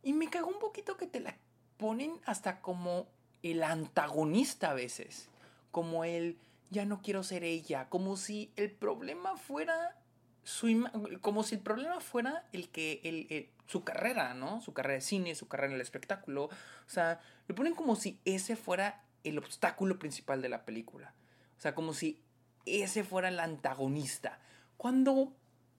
Y 0.03 0.13
me 0.13 0.31
cagó 0.31 0.49
un 0.49 0.59
poquito 0.59 0.97
que 0.97 1.07
te 1.07 1.21
la 1.21 1.37
ponen 1.77 2.19
hasta 2.25 2.61
como 2.61 3.07
el 3.43 3.63
antagonista 3.63 4.71
a 4.71 4.75
veces, 4.75 5.29
como 5.71 6.05
el 6.05 6.39
ya 6.71 6.85
no 6.85 7.03
quiero 7.03 7.23
ser 7.23 7.45
ella, 7.45 7.89
como 7.89 8.17
si 8.17 8.53
el 8.57 8.71
problema 8.71 9.37
fuera 9.37 9.97
su 10.43 10.89
como 11.23 11.43
si 11.43 11.57
el 11.57 11.61
problema 11.61 12.01
fuera 12.01 12.45
el 12.53 12.69
que 12.69 13.01
el, 13.03 13.51
su 13.67 13.83
carrera, 13.83 14.35
¿no? 14.35 14.61
Su 14.61 14.73
carrera 14.73 14.95
de 14.95 15.01
cine, 15.01 15.35
su 15.35 15.49
carrera 15.49 15.71
en 15.71 15.75
el 15.75 15.81
espectáculo, 15.81 16.45
o 16.45 16.51
sea, 16.89 17.21
le 17.49 17.55
ponen 17.55 17.75
como 17.75 17.97
si 17.97 18.21
ese 18.25 18.55
fuera 18.57 19.03
el 19.25 19.39
obstáculo 19.39 19.99
principal 19.99 20.41
de 20.43 20.49
la 20.49 20.65
película. 20.65 21.15
O 21.59 21.61
sea, 21.61 21.75
como 21.75 21.95
si 21.95 22.23
ese 22.65 23.03
fuera 23.03 23.29
el 23.29 23.41
antagonista. 23.41 24.39
Cuando, 24.77 25.33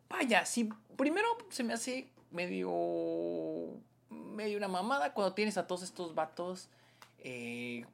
vaya, 0.09 0.45
si 0.45 0.69
primero 0.97 1.27
se 1.49 1.63
me 1.63 1.73
hace 1.73 2.09
medio, 2.31 3.79
medio 4.09 4.57
una 4.57 4.67
mamada 4.67 5.13
cuando 5.13 5.33
tienes 5.33 5.57
a 5.57 5.67
todos 5.67 5.83
estos 5.83 6.13
vatos 6.13 6.69
eh, 7.19 7.85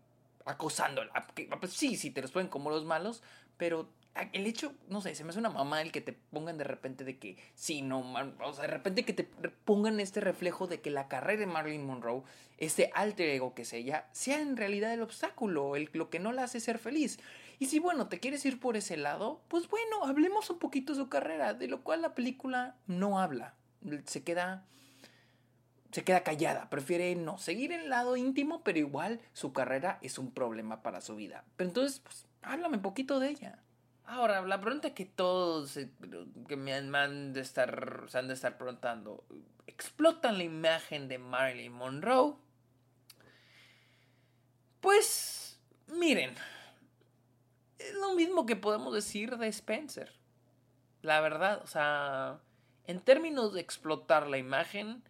acosándola. 0.46 1.12
Pues 1.60 1.74
sí, 1.74 1.96
sí, 1.96 2.12
te 2.12 2.22
los 2.22 2.32
ponen 2.32 2.48
como 2.48 2.70
los 2.70 2.86
malos, 2.86 3.24
pero 3.58 3.90
el 4.32 4.46
hecho, 4.46 4.74
no 4.90 5.02
sé, 5.02 5.16
se 5.16 5.24
me 5.24 5.32
hace 5.32 5.40
una 5.40 5.50
mamá 5.50 5.82
el 5.82 5.92
que 5.92 6.02
te 6.02 6.14
pongan 6.14 6.58
de 6.58 6.64
repente 6.64 7.04
de 7.04 7.18
que, 7.18 7.38
sí, 7.56 7.82
no, 7.82 8.14
o 8.44 8.54
sea, 8.54 8.64
de 8.64 8.72
repente 8.72 9.06
que 9.06 9.14
te 9.14 9.24
pongan 9.24 10.00
este 10.00 10.22
reflejo 10.22 10.68
de 10.68 10.82
que 10.82 10.92
la 10.92 11.08
carrera 11.08 11.40
de 11.40 11.48
Marilyn 11.48 11.86
Monroe, 11.86 12.24
este 12.58 12.92
alter 12.94 13.30
ego 13.30 13.56
que 13.56 13.64
es 13.64 13.74
ella, 13.74 14.08
sea 14.12 14.40
en 14.40 14.56
realidad 14.56 14.94
el 14.94 15.02
obstáculo, 15.02 15.76
el, 15.76 15.90
lo 15.94 16.10
que 16.10 16.20
no 16.20 16.32
la 16.32 16.44
hace 16.44 16.60
ser 16.60 16.78
feliz. 16.78 17.20
Y 17.58 17.68
si, 17.68 17.80
bueno, 17.80 18.08
te 18.08 18.20
quieres 18.20 18.46
ir 18.46 18.60
por 18.60 18.78
ese 18.78 18.98
lado, 18.98 19.42
pues 19.48 19.68
bueno, 19.68 20.04
hablemos 20.04 20.50
un 20.50 20.60
poquito 20.60 20.94
de 20.94 21.00
su 21.00 21.10
carrera, 21.10 21.54
de 21.54 21.68
lo 21.68 21.82
cual 21.84 22.02
la 22.02 22.14
película 22.14 22.76
no 22.88 23.20
habla. 23.20 23.56
Se 24.06 24.24
queda. 24.24 24.66
Se 25.94 26.04
queda 26.04 26.24
callada, 26.24 26.72
prefiere 26.72 27.14
no 27.14 27.38
seguir 27.38 27.72
en 27.72 27.82
el 27.82 27.90
lado 27.90 28.18
íntimo, 28.18 28.64
pero 28.64 28.80
igual 28.80 29.22
su 29.32 29.54
carrera 29.54 30.00
es 30.02 30.18
un 30.18 30.32
problema 30.32 30.82
para 30.82 31.02
su 31.02 31.16
vida. 31.16 31.46
Pero 31.56 31.70
entonces, 31.70 32.00
pues, 32.00 32.26
háblame 32.42 32.78
un 32.78 32.82
poquito 32.82 33.20
de 33.20 33.30
ella. 33.30 33.60
Ahora, 34.04 34.42
la 34.42 34.60
pregunta 34.60 34.96
que 34.96 35.06
todos 35.06 35.78
que 36.48 36.58
me 36.58 36.74
han 36.74 37.34
de 37.34 37.42
estar, 37.42 38.06
se 38.08 38.18
han 38.18 38.28
de 38.28 38.34
estar 38.34 38.58
preguntando, 38.58 39.24
¿explotan 39.68 40.40
la 40.40 40.44
imagen 40.44 41.08
de 41.08 41.20
Marilyn 41.20 41.72
Monroe? 41.72 42.38
Pues, 44.82 45.60
miren, 45.86 46.34
es 47.78 47.94
lo 47.94 48.16
mismo 48.16 48.48
que 48.48 48.56
podemos 48.56 48.96
decir 48.96 49.38
de 49.38 49.48
Spencer. 49.48 50.12
La 51.04 51.22
verdad, 51.22 51.62
o 51.64 51.68
sea, 51.68 52.40
en 52.86 53.00
términos 53.00 53.54
de 53.54 53.62
explotar 53.62 54.26
la 54.28 54.40
imagen, 54.40 55.04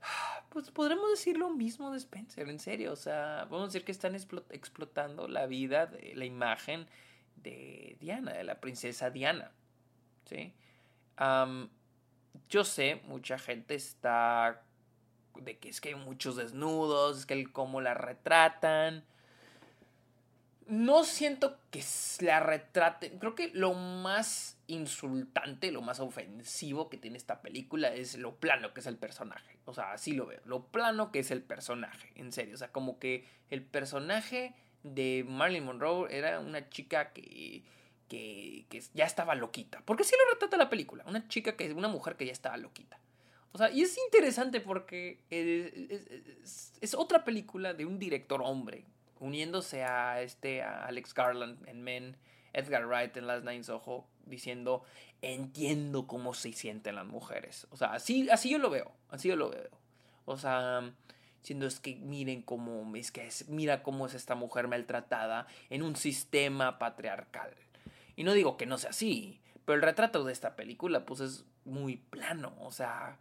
pues 0.48 0.70
podremos 0.70 1.10
decir 1.10 1.36
lo 1.36 1.50
mismo 1.50 1.90
de 1.90 1.98
Spencer, 1.98 2.48
en 2.48 2.58
serio. 2.58 2.92
O 2.92 2.96
sea, 2.96 3.46
podemos 3.48 3.72
decir 3.72 3.84
que 3.84 3.92
están 3.92 4.14
explotando 4.14 5.28
la 5.28 5.46
vida, 5.46 5.90
la 6.14 6.24
imagen 6.24 6.86
de 7.36 7.96
Diana, 8.00 8.32
de 8.32 8.44
la 8.44 8.60
princesa 8.60 9.10
Diana. 9.10 9.52
¿Sí? 10.24 10.52
yo 12.48 12.64
sé, 12.64 13.02
mucha 13.06 13.38
gente 13.38 13.74
está 13.74 14.62
de 15.34 15.58
que 15.58 15.68
es 15.68 15.80
que 15.80 15.90
hay 15.90 15.94
muchos 15.94 16.36
desnudos, 16.36 17.18
es 17.18 17.26
que 17.26 17.34
el 17.34 17.52
cómo 17.52 17.80
la 17.80 17.94
retratan 17.94 19.04
no 20.68 21.02
siento 21.04 21.58
que 21.70 21.82
la 22.20 22.40
retrate. 22.40 23.18
Creo 23.18 23.34
que 23.34 23.50
lo 23.54 23.72
más 23.72 24.58
insultante, 24.66 25.72
lo 25.72 25.80
más 25.80 25.98
ofensivo 25.98 26.90
que 26.90 26.98
tiene 26.98 27.16
esta 27.16 27.40
película 27.40 27.88
es 27.88 28.18
lo 28.18 28.36
plano 28.36 28.74
que 28.74 28.80
es 28.80 28.86
el 28.86 28.98
personaje. 28.98 29.58
O 29.64 29.72
sea, 29.72 29.92
así 29.92 30.12
lo 30.12 30.26
veo. 30.26 30.40
Lo 30.44 30.66
plano 30.66 31.10
que 31.10 31.20
es 31.20 31.30
el 31.30 31.42
personaje. 31.42 32.12
En 32.16 32.32
serio. 32.32 32.54
O 32.54 32.58
sea, 32.58 32.70
como 32.70 32.98
que 32.98 33.24
el 33.48 33.62
personaje 33.62 34.54
de 34.82 35.24
Marilyn 35.26 35.64
Monroe 35.64 36.14
era 36.14 36.38
una 36.38 36.68
chica 36.68 37.12
que. 37.12 37.64
Que, 38.08 38.66
ya 38.94 39.04
estaba 39.04 39.34
loquita. 39.34 39.82
Porque 39.84 40.02
así 40.02 40.14
lo 40.16 40.32
retrata 40.32 40.56
la 40.56 40.70
película. 40.70 41.04
Una 41.06 41.28
chica 41.28 41.56
que 41.56 41.66
es 41.66 41.72
una 41.72 41.88
mujer 41.88 42.16
que 42.16 42.24
ya 42.24 42.32
estaba 42.32 42.56
loquita. 42.56 42.98
O 43.52 43.58
sea, 43.58 43.70
y 43.70 43.82
es 43.82 43.98
interesante 43.98 44.60
porque 44.60 45.20
es 45.30 46.94
otra 46.94 47.24
película 47.24 47.74
de 47.74 47.86
un 47.86 47.98
director 47.98 48.40
hombre 48.42 48.86
uniéndose 49.20 49.84
a 49.84 50.20
este 50.22 50.62
Alex 50.62 51.14
Garland 51.14 51.66
en 51.68 51.82
Men, 51.82 52.16
Edgar 52.52 52.86
Wright 52.86 53.16
en 53.16 53.26
Last 53.26 53.44
Nine 53.44 53.62
Ojo, 53.70 54.06
diciendo 54.26 54.84
entiendo 55.22 56.06
cómo 56.06 56.34
se 56.34 56.52
sienten 56.52 56.94
las 56.94 57.06
mujeres. 57.06 57.66
O 57.70 57.76
sea, 57.76 57.92
así, 57.92 58.28
así 58.30 58.50
yo 58.50 58.58
lo 58.58 58.70
veo, 58.70 58.92
así 59.10 59.28
yo 59.28 59.36
lo 59.36 59.50
veo. 59.50 59.70
O 60.24 60.36
sea, 60.36 60.92
diciendo 61.40 61.66
es 61.66 61.80
que 61.80 61.96
miren 61.96 62.42
cómo 62.42 62.94
es 62.96 63.10
que 63.10 63.26
es, 63.26 63.48
mira 63.48 63.82
cómo 63.82 64.06
es 64.06 64.14
esta 64.14 64.34
mujer 64.34 64.68
maltratada 64.68 65.46
en 65.70 65.82
un 65.82 65.96
sistema 65.96 66.78
patriarcal. 66.78 67.54
Y 68.16 68.24
no 68.24 68.32
digo 68.32 68.56
que 68.56 68.66
no 68.66 68.78
sea 68.78 68.90
así, 68.90 69.40
pero 69.64 69.76
el 69.76 69.82
retrato 69.82 70.24
de 70.24 70.32
esta 70.32 70.56
película 70.56 71.06
pues 71.06 71.20
es 71.20 71.44
muy 71.64 71.96
plano, 71.96 72.54
o 72.60 72.70
sea, 72.70 73.18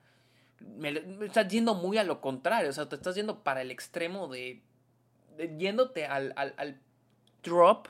estás 1.21 1.47
yendo 1.49 1.75
muy 1.75 1.97
a 1.97 2.03
lo 2.03 2.21
contrario, 2.21 2.69
o 2.69 2.73
sea, 2.73 2.89
te 2.89 2.95
estás 2.95 3.15
yendo 3.15 3.43
para 3.43 3.61
el 3.61 3.71
extremo 3.71 4.27
de 4.27 4.61
yéndote 5.57 6.05
al, 6.05 6.33
al, 6.35 6.53
al 6.57 6.79
drop, 7.43 7.87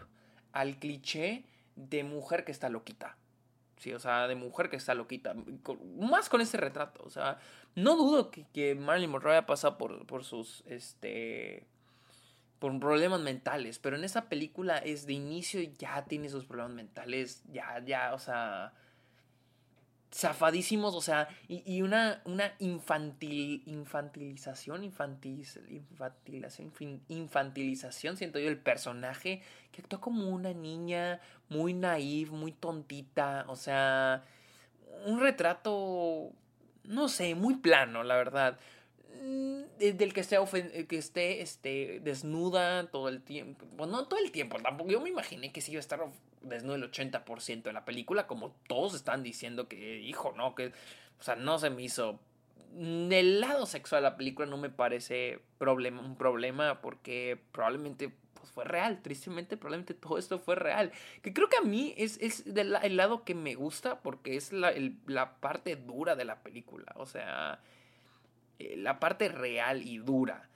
al 0.52 0.78
cliché 0.80 1.46
de 1.76 2.04
mujer 2.04 2.44
que 2.44 2.52
está 2.52 2.70
loquita. 2.70 3.18
Sí, 3.78 3.94
o 3.94 4.00
sea, 4.00 4.28
de 4.28 4.36
mujer 4.36 4.70
que 4.70 4.76
está 4.76 4.96
loquita. 4.96 5.36
más 6.00 6.30
con 6.30 6.42
ese 6.42 6.58
retrato. 6.58 7.04
O 7.04 7.10
sea, 7.10 7.38
no 7.76 7.96
dudo 7.96 8.32
que, 8.32 8.46
que 8.52 8.74
Marilyn 8.74 9.12
Monroe 9.12 9.34
haya 9.34 9.46
pasado 9.46 9.78
por, 9.78 10.06
por 10.08 10.24
sus, 10.24 10.64
este, 10.66 11.68
por 12.58 12.78
problemas 12.80 13.22
mentales. 13.22 13.78
Pero 13.78 13.96
en 13.96 14.04
esa 14.04 14.30
película 14.30 14.78
es 14.78 15.06
de 15.06 15.14
inicio 15.14 15.62
ya 15.78 16.06
tiene 16.06 16.30
sus 16.30 16.46
problemas 16.46 16.74
mentales. 16.74 17.44
Ya, 17.52 17.84
ya, 17.86 18.16
o 18.16 18.20
sea, 18.20 18.74
zafadísimos, 20.14 20.96
o 20.96 21.02
sea, 21.02 21.28
y, 21.48 21.82
una, 21.82 22.22
una 22.26 22.54
infantil, 22.60 23.62
infantilización, 23.66 24.84
infantilización, 24.84 26.72
infantilización, 27.10 28.18
siento 28.18 28.40
yo, 28.40 28.50
el 28.50 28.58
personaje 28.58 29.42
que 29.72 29.82
actúa 29.82 30.00
como 30.00 30.30
una 30.30 30.54
niña 30.54 31.20
muy 31.50 31.74
naive, 31.74 32.32
muy 32.32 32.52
tontita, 32.52 33.46
o 33.48 33.56
sea, 33.56 34.24
un 35.06 35.20
retrato, 35.20 36.32
no 36.84 37.10
sé, 37.10 37.36
muy 37.36 37.56
plano, 37.56 38.04
la 38.04 38.16
verdad. 38.16 38.60
Mm, 39.80 39.98
del 39.98 40.14
que 40.14 40.22
esté, 40.22 40.38
que 40.88 40.98
esté 40.98 41.42
este, 41.42 42.00
desnuda 42.02 42.88
todo 42.88 43.10
el 43.10 43.22
tiempo. 43.22 43.66
Bueno, 43.76 43.94
no 43.94 44.08
todo 44.08 44.20
el 44.20 44.32
tiempo, 44.32 44.58
tampoco. 44.60 44.92
Yo 44.92 45.02
me 45.02 45.10
imaginé 45.10 45.52
que 45.52 45.62
sí 45.62 45.72
iba 45.72 45.80
a 45.80 45.82
estar 45.82 46.02
desnudo 46.42 46.76
el 46.76 46.92
80% 46.92 47.64
de 47.64 47.74
la 47.74 47.86
película, 47.86 48.28
como 48.28 48.56
todos 48.68 48.94
están 48.96 49.24
diciendo 49.24 49.68
que, 49.68 50.00
hijo, 50.00 50.34
no, 50.36 50.56
que, 50.56 50.68
o 51.20 51.24
sea, 51.24 51.36
no 51.36 51.60
se 51.60 51.70
me 51.70 51.84
hizo 51.84 52.20
el 52.78 53.40
lado 53.40 53.66
sexual 53.66 54.04
de 54.04 54.10
la 54.10 54.18
película 54.18 54.46
no 54.46 54.58
me 54.58 54.70
parece 54.70 55.40
problema, 55.58 56.02
un 56.02 56.16
problema 56.16 56.82
porque 56.82 57.40
probablemente 57.52 58.12
pues, 58.34 58.52
fue 58.52 58.66
real, 58.66 59.02
tristemente 59.02 59.58
probablemente 59.58 59.94
todo 59.94 60.18
esto 60.18 60.38
fue 60.40 60.56
real. 60.56 60.92
Que 61.22 61.34
creo 61.34 61.50
que 61.50 61.58
a 61.58 61.62
mí 61.62 61.94
es, 61.98 62.18
es 62.22 62.46
el 62.46 62.98
lado 62.98 63.24
que 63.24 63.36
me 63.36 63.56
gusta 63.56 64.02
porque 64.02 64.36
es 64.36 64.54
la, 64.54 64.74
la 65.06 65.40
parte 65.40 65.76
dura 65.76 66.16
de 66.16 66.26
la 66.26 66.44
película, 66.44 66.94
o 66.96 67.06
sea, 67.06 67.60
eh, 68.60 68.76
la 68.78 69.00
parte 69.00 69.30
real 69.30 69.82
y 69.84 69.98
dura. 69.98 70.50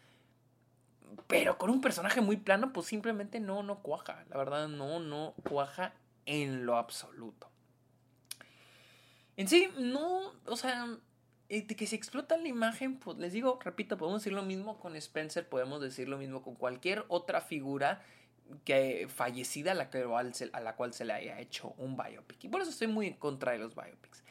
Pero 1.27 1.57
con 1.57 1.69
un 1.69 1.81
personaje 1.81 2.21
muy 2.21 2.37
plano, 2.37 2.71
pues 2.73 2.87
simplemente 2.87 3.39
no, 3.39 3.63
no 3.63 3.79
cuaja. 3.79 4.23
La 4.29 4.37
verdad, 4.37 4.67
no, 4.67 4.99
no 4.99 5.33
cuaja 5.47 5.93
en 6.25 6.65
lo 6.65 6.77
absoluto. 6.77 7.49
En 9.37 9.47
sí, 9.47 9.69
no, 9.77 10.33
o 10.45 10.55
sea, 10.55 10.87
de 11.49 11.75
que 11.75 11.87
se 11.87 11.95
explota 11.95 12.37
la 12.37 12.47
imagen, 12.47 12.97
pues 12.97 13.17
les 13.17 13.33
digo, 13.33 13.59
repito, 13.61 13.97
podemos 13.97 14.21
decir 14.21 14.33
lo 14.33 14.43
mismo 14.43 14.79
con 14.79 14.95
Spencer, 14.95 15.47
podemos 15.47 15.81
decir 15.81 16.07
lo 16.07 16.17
mismo 16.17 16.41
con 16.41 16.55
cualquier 16.55 17.03
otra 17.09 17.41
figura 17.41 18.01
que 18.63 19.07
fallecida 19.13 19.71
a 19.71 19.75
la, 19.75 19.89
se, 20.33 20.49
a 20.53 20.59
la 20.59 20.75
cual 20.75 20.93
se 20.93 21.05
le 21.05 21.13
haya 21.13 21.39
hecho 21.39 21.73
un 21.77 21.97
biopic. 21.97 22.43
Y 22.45 22.49
por 22.49 22.61
eso 22.61 22.71
estoy 22.71 22.87
muy 22.87 23.07
en 23.07 23.15
contra 23.15 23.51
de 23.53 23.59
los 23.59 23.75
biopics. 23.75 24.23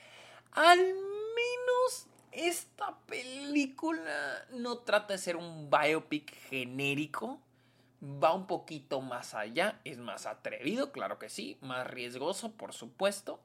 Al 0.52 0.78
menos 0.78 2.06
esta 2.32 2.98
película 3.06 4.44
no 4.52 4.78
trata 4.78 5.14
de 5.14 5.18
ser 5.18 5.36
un 5.36 5.70
biopic 5.70 6.34
genérico. 6.48 7.40
Va 8.02 8.32
un 8.32 8.46
poquito 8.46 9.02
más 9.02 9.34
allá, 9.34 9.78
es 9.84 9.98
más 9.98 10.24
atrevido, 10.24 10.90
claro 10.90 11.18
que 11.18 11.28
sí, 11.28 11.58
más 11.60 11.86
riesgoso, 11.86 12.52
por 12.52 12.72
supuesto. 12.72 13.40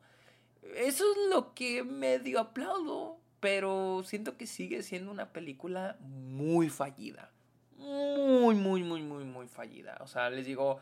Eso 0.76 1.04
es 1.12 1.17
lo 1.30 1.54
que 1.54 1.84
medio 1.84 2.39
aplaudo, 2.39 3.19
pero 3.41 4.04
siento 4.06 4.38
que 4.38 4.48
sigue 4.48 4.82
siendo 4.82 5.12
una 5.12 5.34
película 5.34 5.98
muy 6.00 6.69
fallida. 6.69 7.32
Muy, 7.78 8.56
muy, 8.56 8.82
muy, 8.82 9.02
muy, 9.02 9.26
muy 9.26 9.48
fallida. 9.48 9.98
O 10.00 10.08
sea, 10.08 10.30
les 10.30 10.45
digo, 10.45 10.80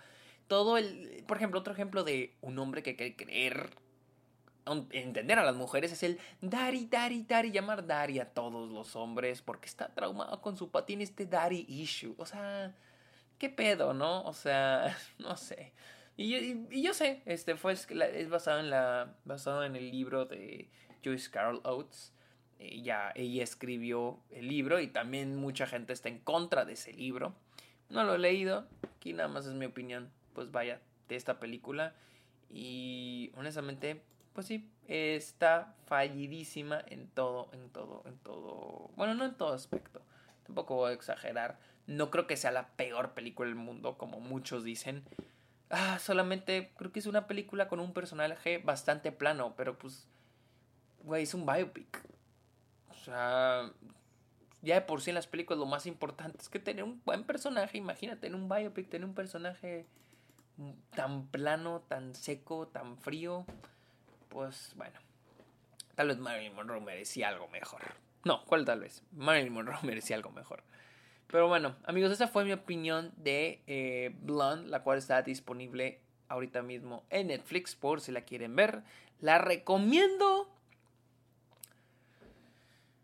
todo 0.48 0.78
el... 0.78 1.24
Por 1.28 1.38
ejemplo, 1.38 1.60
otro 1.60 1.74
ejemplo 1.74 2.04
de 2.04 2.36
un 2.42 2.60
hombre 2.60 2.84
que 2.84 2.96
quiere 2.96 3.16
creer 3.16 3.72
entender 4.91 5.39
a 5.39 5.43
las 5.43 5.56
mujeres 5.56 5.91
es 5.91 6.04
el 6.04 6.19
Dari, 6.41 6.86
Dari, 6.86 7.23
Dari, 7.23 7.52
llamar 7.52 7.86
Dari 7.86 8.19
a 8.19 8.30
todos 8.34 8.71
los 8.71 8.95
hombres 8.95 9.41
porque 9.41 9.67
está 9.67 9.89
traumado 9.89 10.41
con 10.41 10.58
su 10.58 10.69
patín 10.69 11.02
este 11.02 11.26
Dari 11.26 11.65
issue. 11.67 12.15
O 12.17 12.26
sea, 12.26 12.73
¿qué 13.38 13.49
pedo, 13.49 13.93
no? 13.93 14.23
O 14.23 14.34
sea, 14.34 14.97
no 15.19 15.38
sé. 15.38 15.73
Y, 16.15 16.82
yo 16.82 16.93
sé, 16.93 17.21
este 17.26 17.56
fue 17.56 17.73
es 17.73 18.30
basado 18.30 18.60
en 18.60 18.69
la 18.69 19.15
basado 19.26 19.63
en 19.63 19.76
el 19.76 19.89
libro 19.89 20.26
de 20.26 20.69
Joyce 21.04 21.30
Carol 21.30 21.62
Oates. 21.63 22.13
Ella, 22.60 23.12
ella 23.15 23.43
escribió 23.43 24.19
el 24.30 24.47
libro 24.47 24.80
y 24.80 24.88
también 24.88 25.36
mucha 25.36 25.67
gente 25.67 25.91
está 25.91 26.08
en 26.10 26.19
contra 26.19 26.65
de 26.65 26.73
ese 26.73 26.93
libro. 26.93 27.36
No 27.89 28.04
lo 28.04 28.15
he 28.15 28.19
leído, 28.19 28.65
aquí 28.95 29.12
nada 29.12 29.28
más 29.28 29.45
es 29.45 29.54
mi 29.54 29.65
opinión, 29.65 30.10
pues 30.34 30.52
vaya, 30.52 30.80
de 31.10 31.15
esta 31.15 31.39
película. 31.39 31.93
Y 32.49 33.32
honestamente, 33.36 34.02
pues 34.34 34.48
sí, 34.48 34.69
está 34.88 35.76
fallidísima 35.86 36.84
en 36.88 37.08
todo, 37.08 37.50
en 37.54 37.69
todo, 37.69 38.04
en 38.06 38.17
todo. 38.17 38.91
Bueno, 38.96 39.13
no 39.13 39.26
en 39.26 39.36
todo 39.36 39.54
aspecto. 39.54 40.02
Tampoco 40.46 40.76
voy 40.76 40.91
a 40.91 40.93
exagerar. 40.93 41.60
No 41.88 42.10
creo 42.10 42.28
que 42.28 42.38
sea 42.38 42.52
la 42.52 42.69
peor 42.69 43.13
película 43.13 43.48
del 43.48 43.56
mundo, 43.56 43.98
como 43.98 44.19
muchos 44.19 44.63
dicen. 44.63 45.04
Ah, 45.69 46.00
solamente 46.00 46.74
creo 46.78 46.91
que 46.91 47.00
es 47.00 47.06
una 47.08 47.28
película 47.28 47.67
con 47.67 47.80
un 47.80 47.93
personaje 47.93 48.60
bastante 48.60 49.12
plano, 49.12 49.54
pero 49.56 49.78
pues, 49.78 50.08
güey, 51.04 51.24
es 51.24 51.34
un 51.34 51.46
biopic. 51.46 52.04
O 52.89 52.93
sea, 52.93 53.72
ya 54.62 54.76
de 54.76 54.82
por 54.82 55.02
sí 55.02 55.12
en 55.12 55.15
las 55.15 55.28
películas 55.28 55.60
lo 55.60 55.65
más 55.65 55.86
importante 55.86 56.39
es 56.41 56.50
que 56.50 56.60
tener 56.60 56.84
un 56.84 57.02
buen 57.06 57.24
personaje. 57.24 57.78
Imagínate, 57.78 58.28
en 58.28 58.36
un 58.36 58.50
biopic, 58.50 58.89
tener 58.89 59.08
un 59.08 59.15
personaje 59.15 59.86
tan 60.96 61.28
plano, 61.28 61.82
tan 61.82 62.13
seco, 62.15 62.67
tan 62.67 62.98
frío 62.98 63.46
pues 64.34 64.74
bueno, 64.76 65.00
tal 65.96 66.08
vez 66.08 66.17
Marilyn 66.17 66.56
Monroe 66.56 66.82
merecía 66.82 67.30
algo 67.30 67.48
mejor. 67.48 67.82
No, 68.26 68.43
¿cuál 68.46 68.65
tal 68.65 68.80
vez? 68.80 69.04
Marilyn 69.12 69.54
Monroe 69.54 69.78
merecía 69.84 70.15
algo 70.15 70.32
mejor. 70.32 70.63
Pero 71.28 71.48
bueno, 71.48 71.76
amigos, 71.86 72.12
esa 72.12 72.28
fue 72.28 72.43
mi 72.43 72.52
opinión 72.52 73.12
de 73.17 73.62
eh, 73.67 74.15
Blonde, 74.22 74.69
la 74.69 74.84
cual 74.84 74.98
está 74.98 75.22
disponible 75.22 76.00
ahorita 76.28 76.62
mismo 76.62 77.04
en 77.10 77.28
Netflix 77.28 77.76
por 77.76 78.02
si 78.02 78.12
la 78.12 78.22
quieren 78.22 78.56
ver. 78.56 78.84
La 79.19 79.38
recomiendo. 79.38 80.53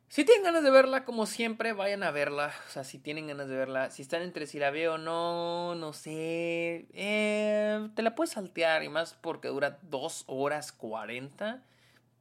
Si 0.10 0.26
tienen 0.26 0.43
ganas 0.43 0.63
de 0.63 0.72
verla, 0.72 1.06
como 1.06 1.28
siempre, 1.28 1.72
vayan 1.74 2.02
a 2.02 2.10
verla. 2.10 2.52
O 2.67 2.72
sea, 2.72 2.84
si 2.84 2.98
tienen 2.98 3.28
ganas 3.28 3.48
de 3.48 3.56
verla. 3.56 3.91
Si 3.91 4.02
están 4.02 4.24
entre 4.24 4.48
si 4.48 4.58
la 4.58 4.72
veo 4.72 4.95
o 4.95 4.98
no, 4.98 5.76
no 5.76 5.93
sé. 5.93 6.88
Eh, 6.93 7.89
te 7.93 8.02
la 8.02 8.15
puedes 8.15 8.32
saltear. 8.32 8.84
Y 8.84 8.89
más 8.89 9.13
porque 9.13 9.50
dura 9.50 9.78
2 9.84 10.24
horas 10.26 10.72
40. 10.72 11.63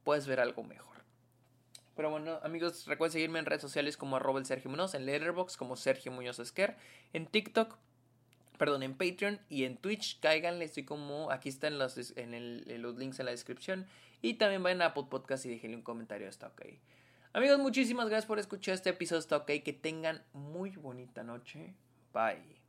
Puedes 0.03 0.27
ver 0.27 0.39
algo 0.39 0.63
mejor. 0.63 0.97
Pero 1.95 2.11
bueno, 2.11 2.39
amigos, 2.43 2.85
recuerden 2.85 3.13
seguirme 3.13 3.39
en 3.39 3.47
redes 3.47 3.63
sociales 3.63 3.97
como 3.97 4.17
arroba 4.17 4.45
Sergio 4.45 4.69
Muñoz. 4.69 4.93
En 4.93 5.07
Letterboxd 5.07 5.57
como 5.57 5.75
Sergio 5.75 6.11
Muñoz 6.11 6.37
Esquer. 6.37 6.77
En 7.13 7.25
TikTok. 7.25 7.75
Perdón, 8.59 8.83
en 8.83 8.93
Patreon 8.93 9.39
y 9.49 9.63
en 9.63 9.77
Twitch. 9.77 10.19
Cáiganle, 10.19 10.65
estoy 10.65 10.83
como. 10.83 11.31
Aquí 11.31 11.49
están 11.49 11.79
los, 11.79 11.97
en, 12.15 12.81
los 12.83 12.97
links 12.97 13.19
en 13.19 13.25
la 13.25 13.31
descripción. 13.31 13.87
Y 14.21 14.35
también 14.35 14.61
vayan 14.61 14.83
a 14.83 14.87
Apple 14.87 15.05
Podcast 15.09 15.43
y 15.47 15.49
déjenle 15.49 15.75
un 15.75 15.81
comentario. 15.81 16.27
Está 16.29 16.49
ok. 16.49 16.61
Amigos, 17.31 17.59
muchísimas 17.59 18.09
gracias 18.09 18.25
por 18.25 18.39
escuchar 18.39 18.75
este 18.75 18.89
episodio. 18.89 19.19
Está 19.19 19.37
ok. 19.37 19.51
Que 19.63 19.73
tengan 19.73 20.23
muy 20.33 20.71
bonita 20.71 21.23
noche. 21.23 21.75
Bye. 22.13 22.59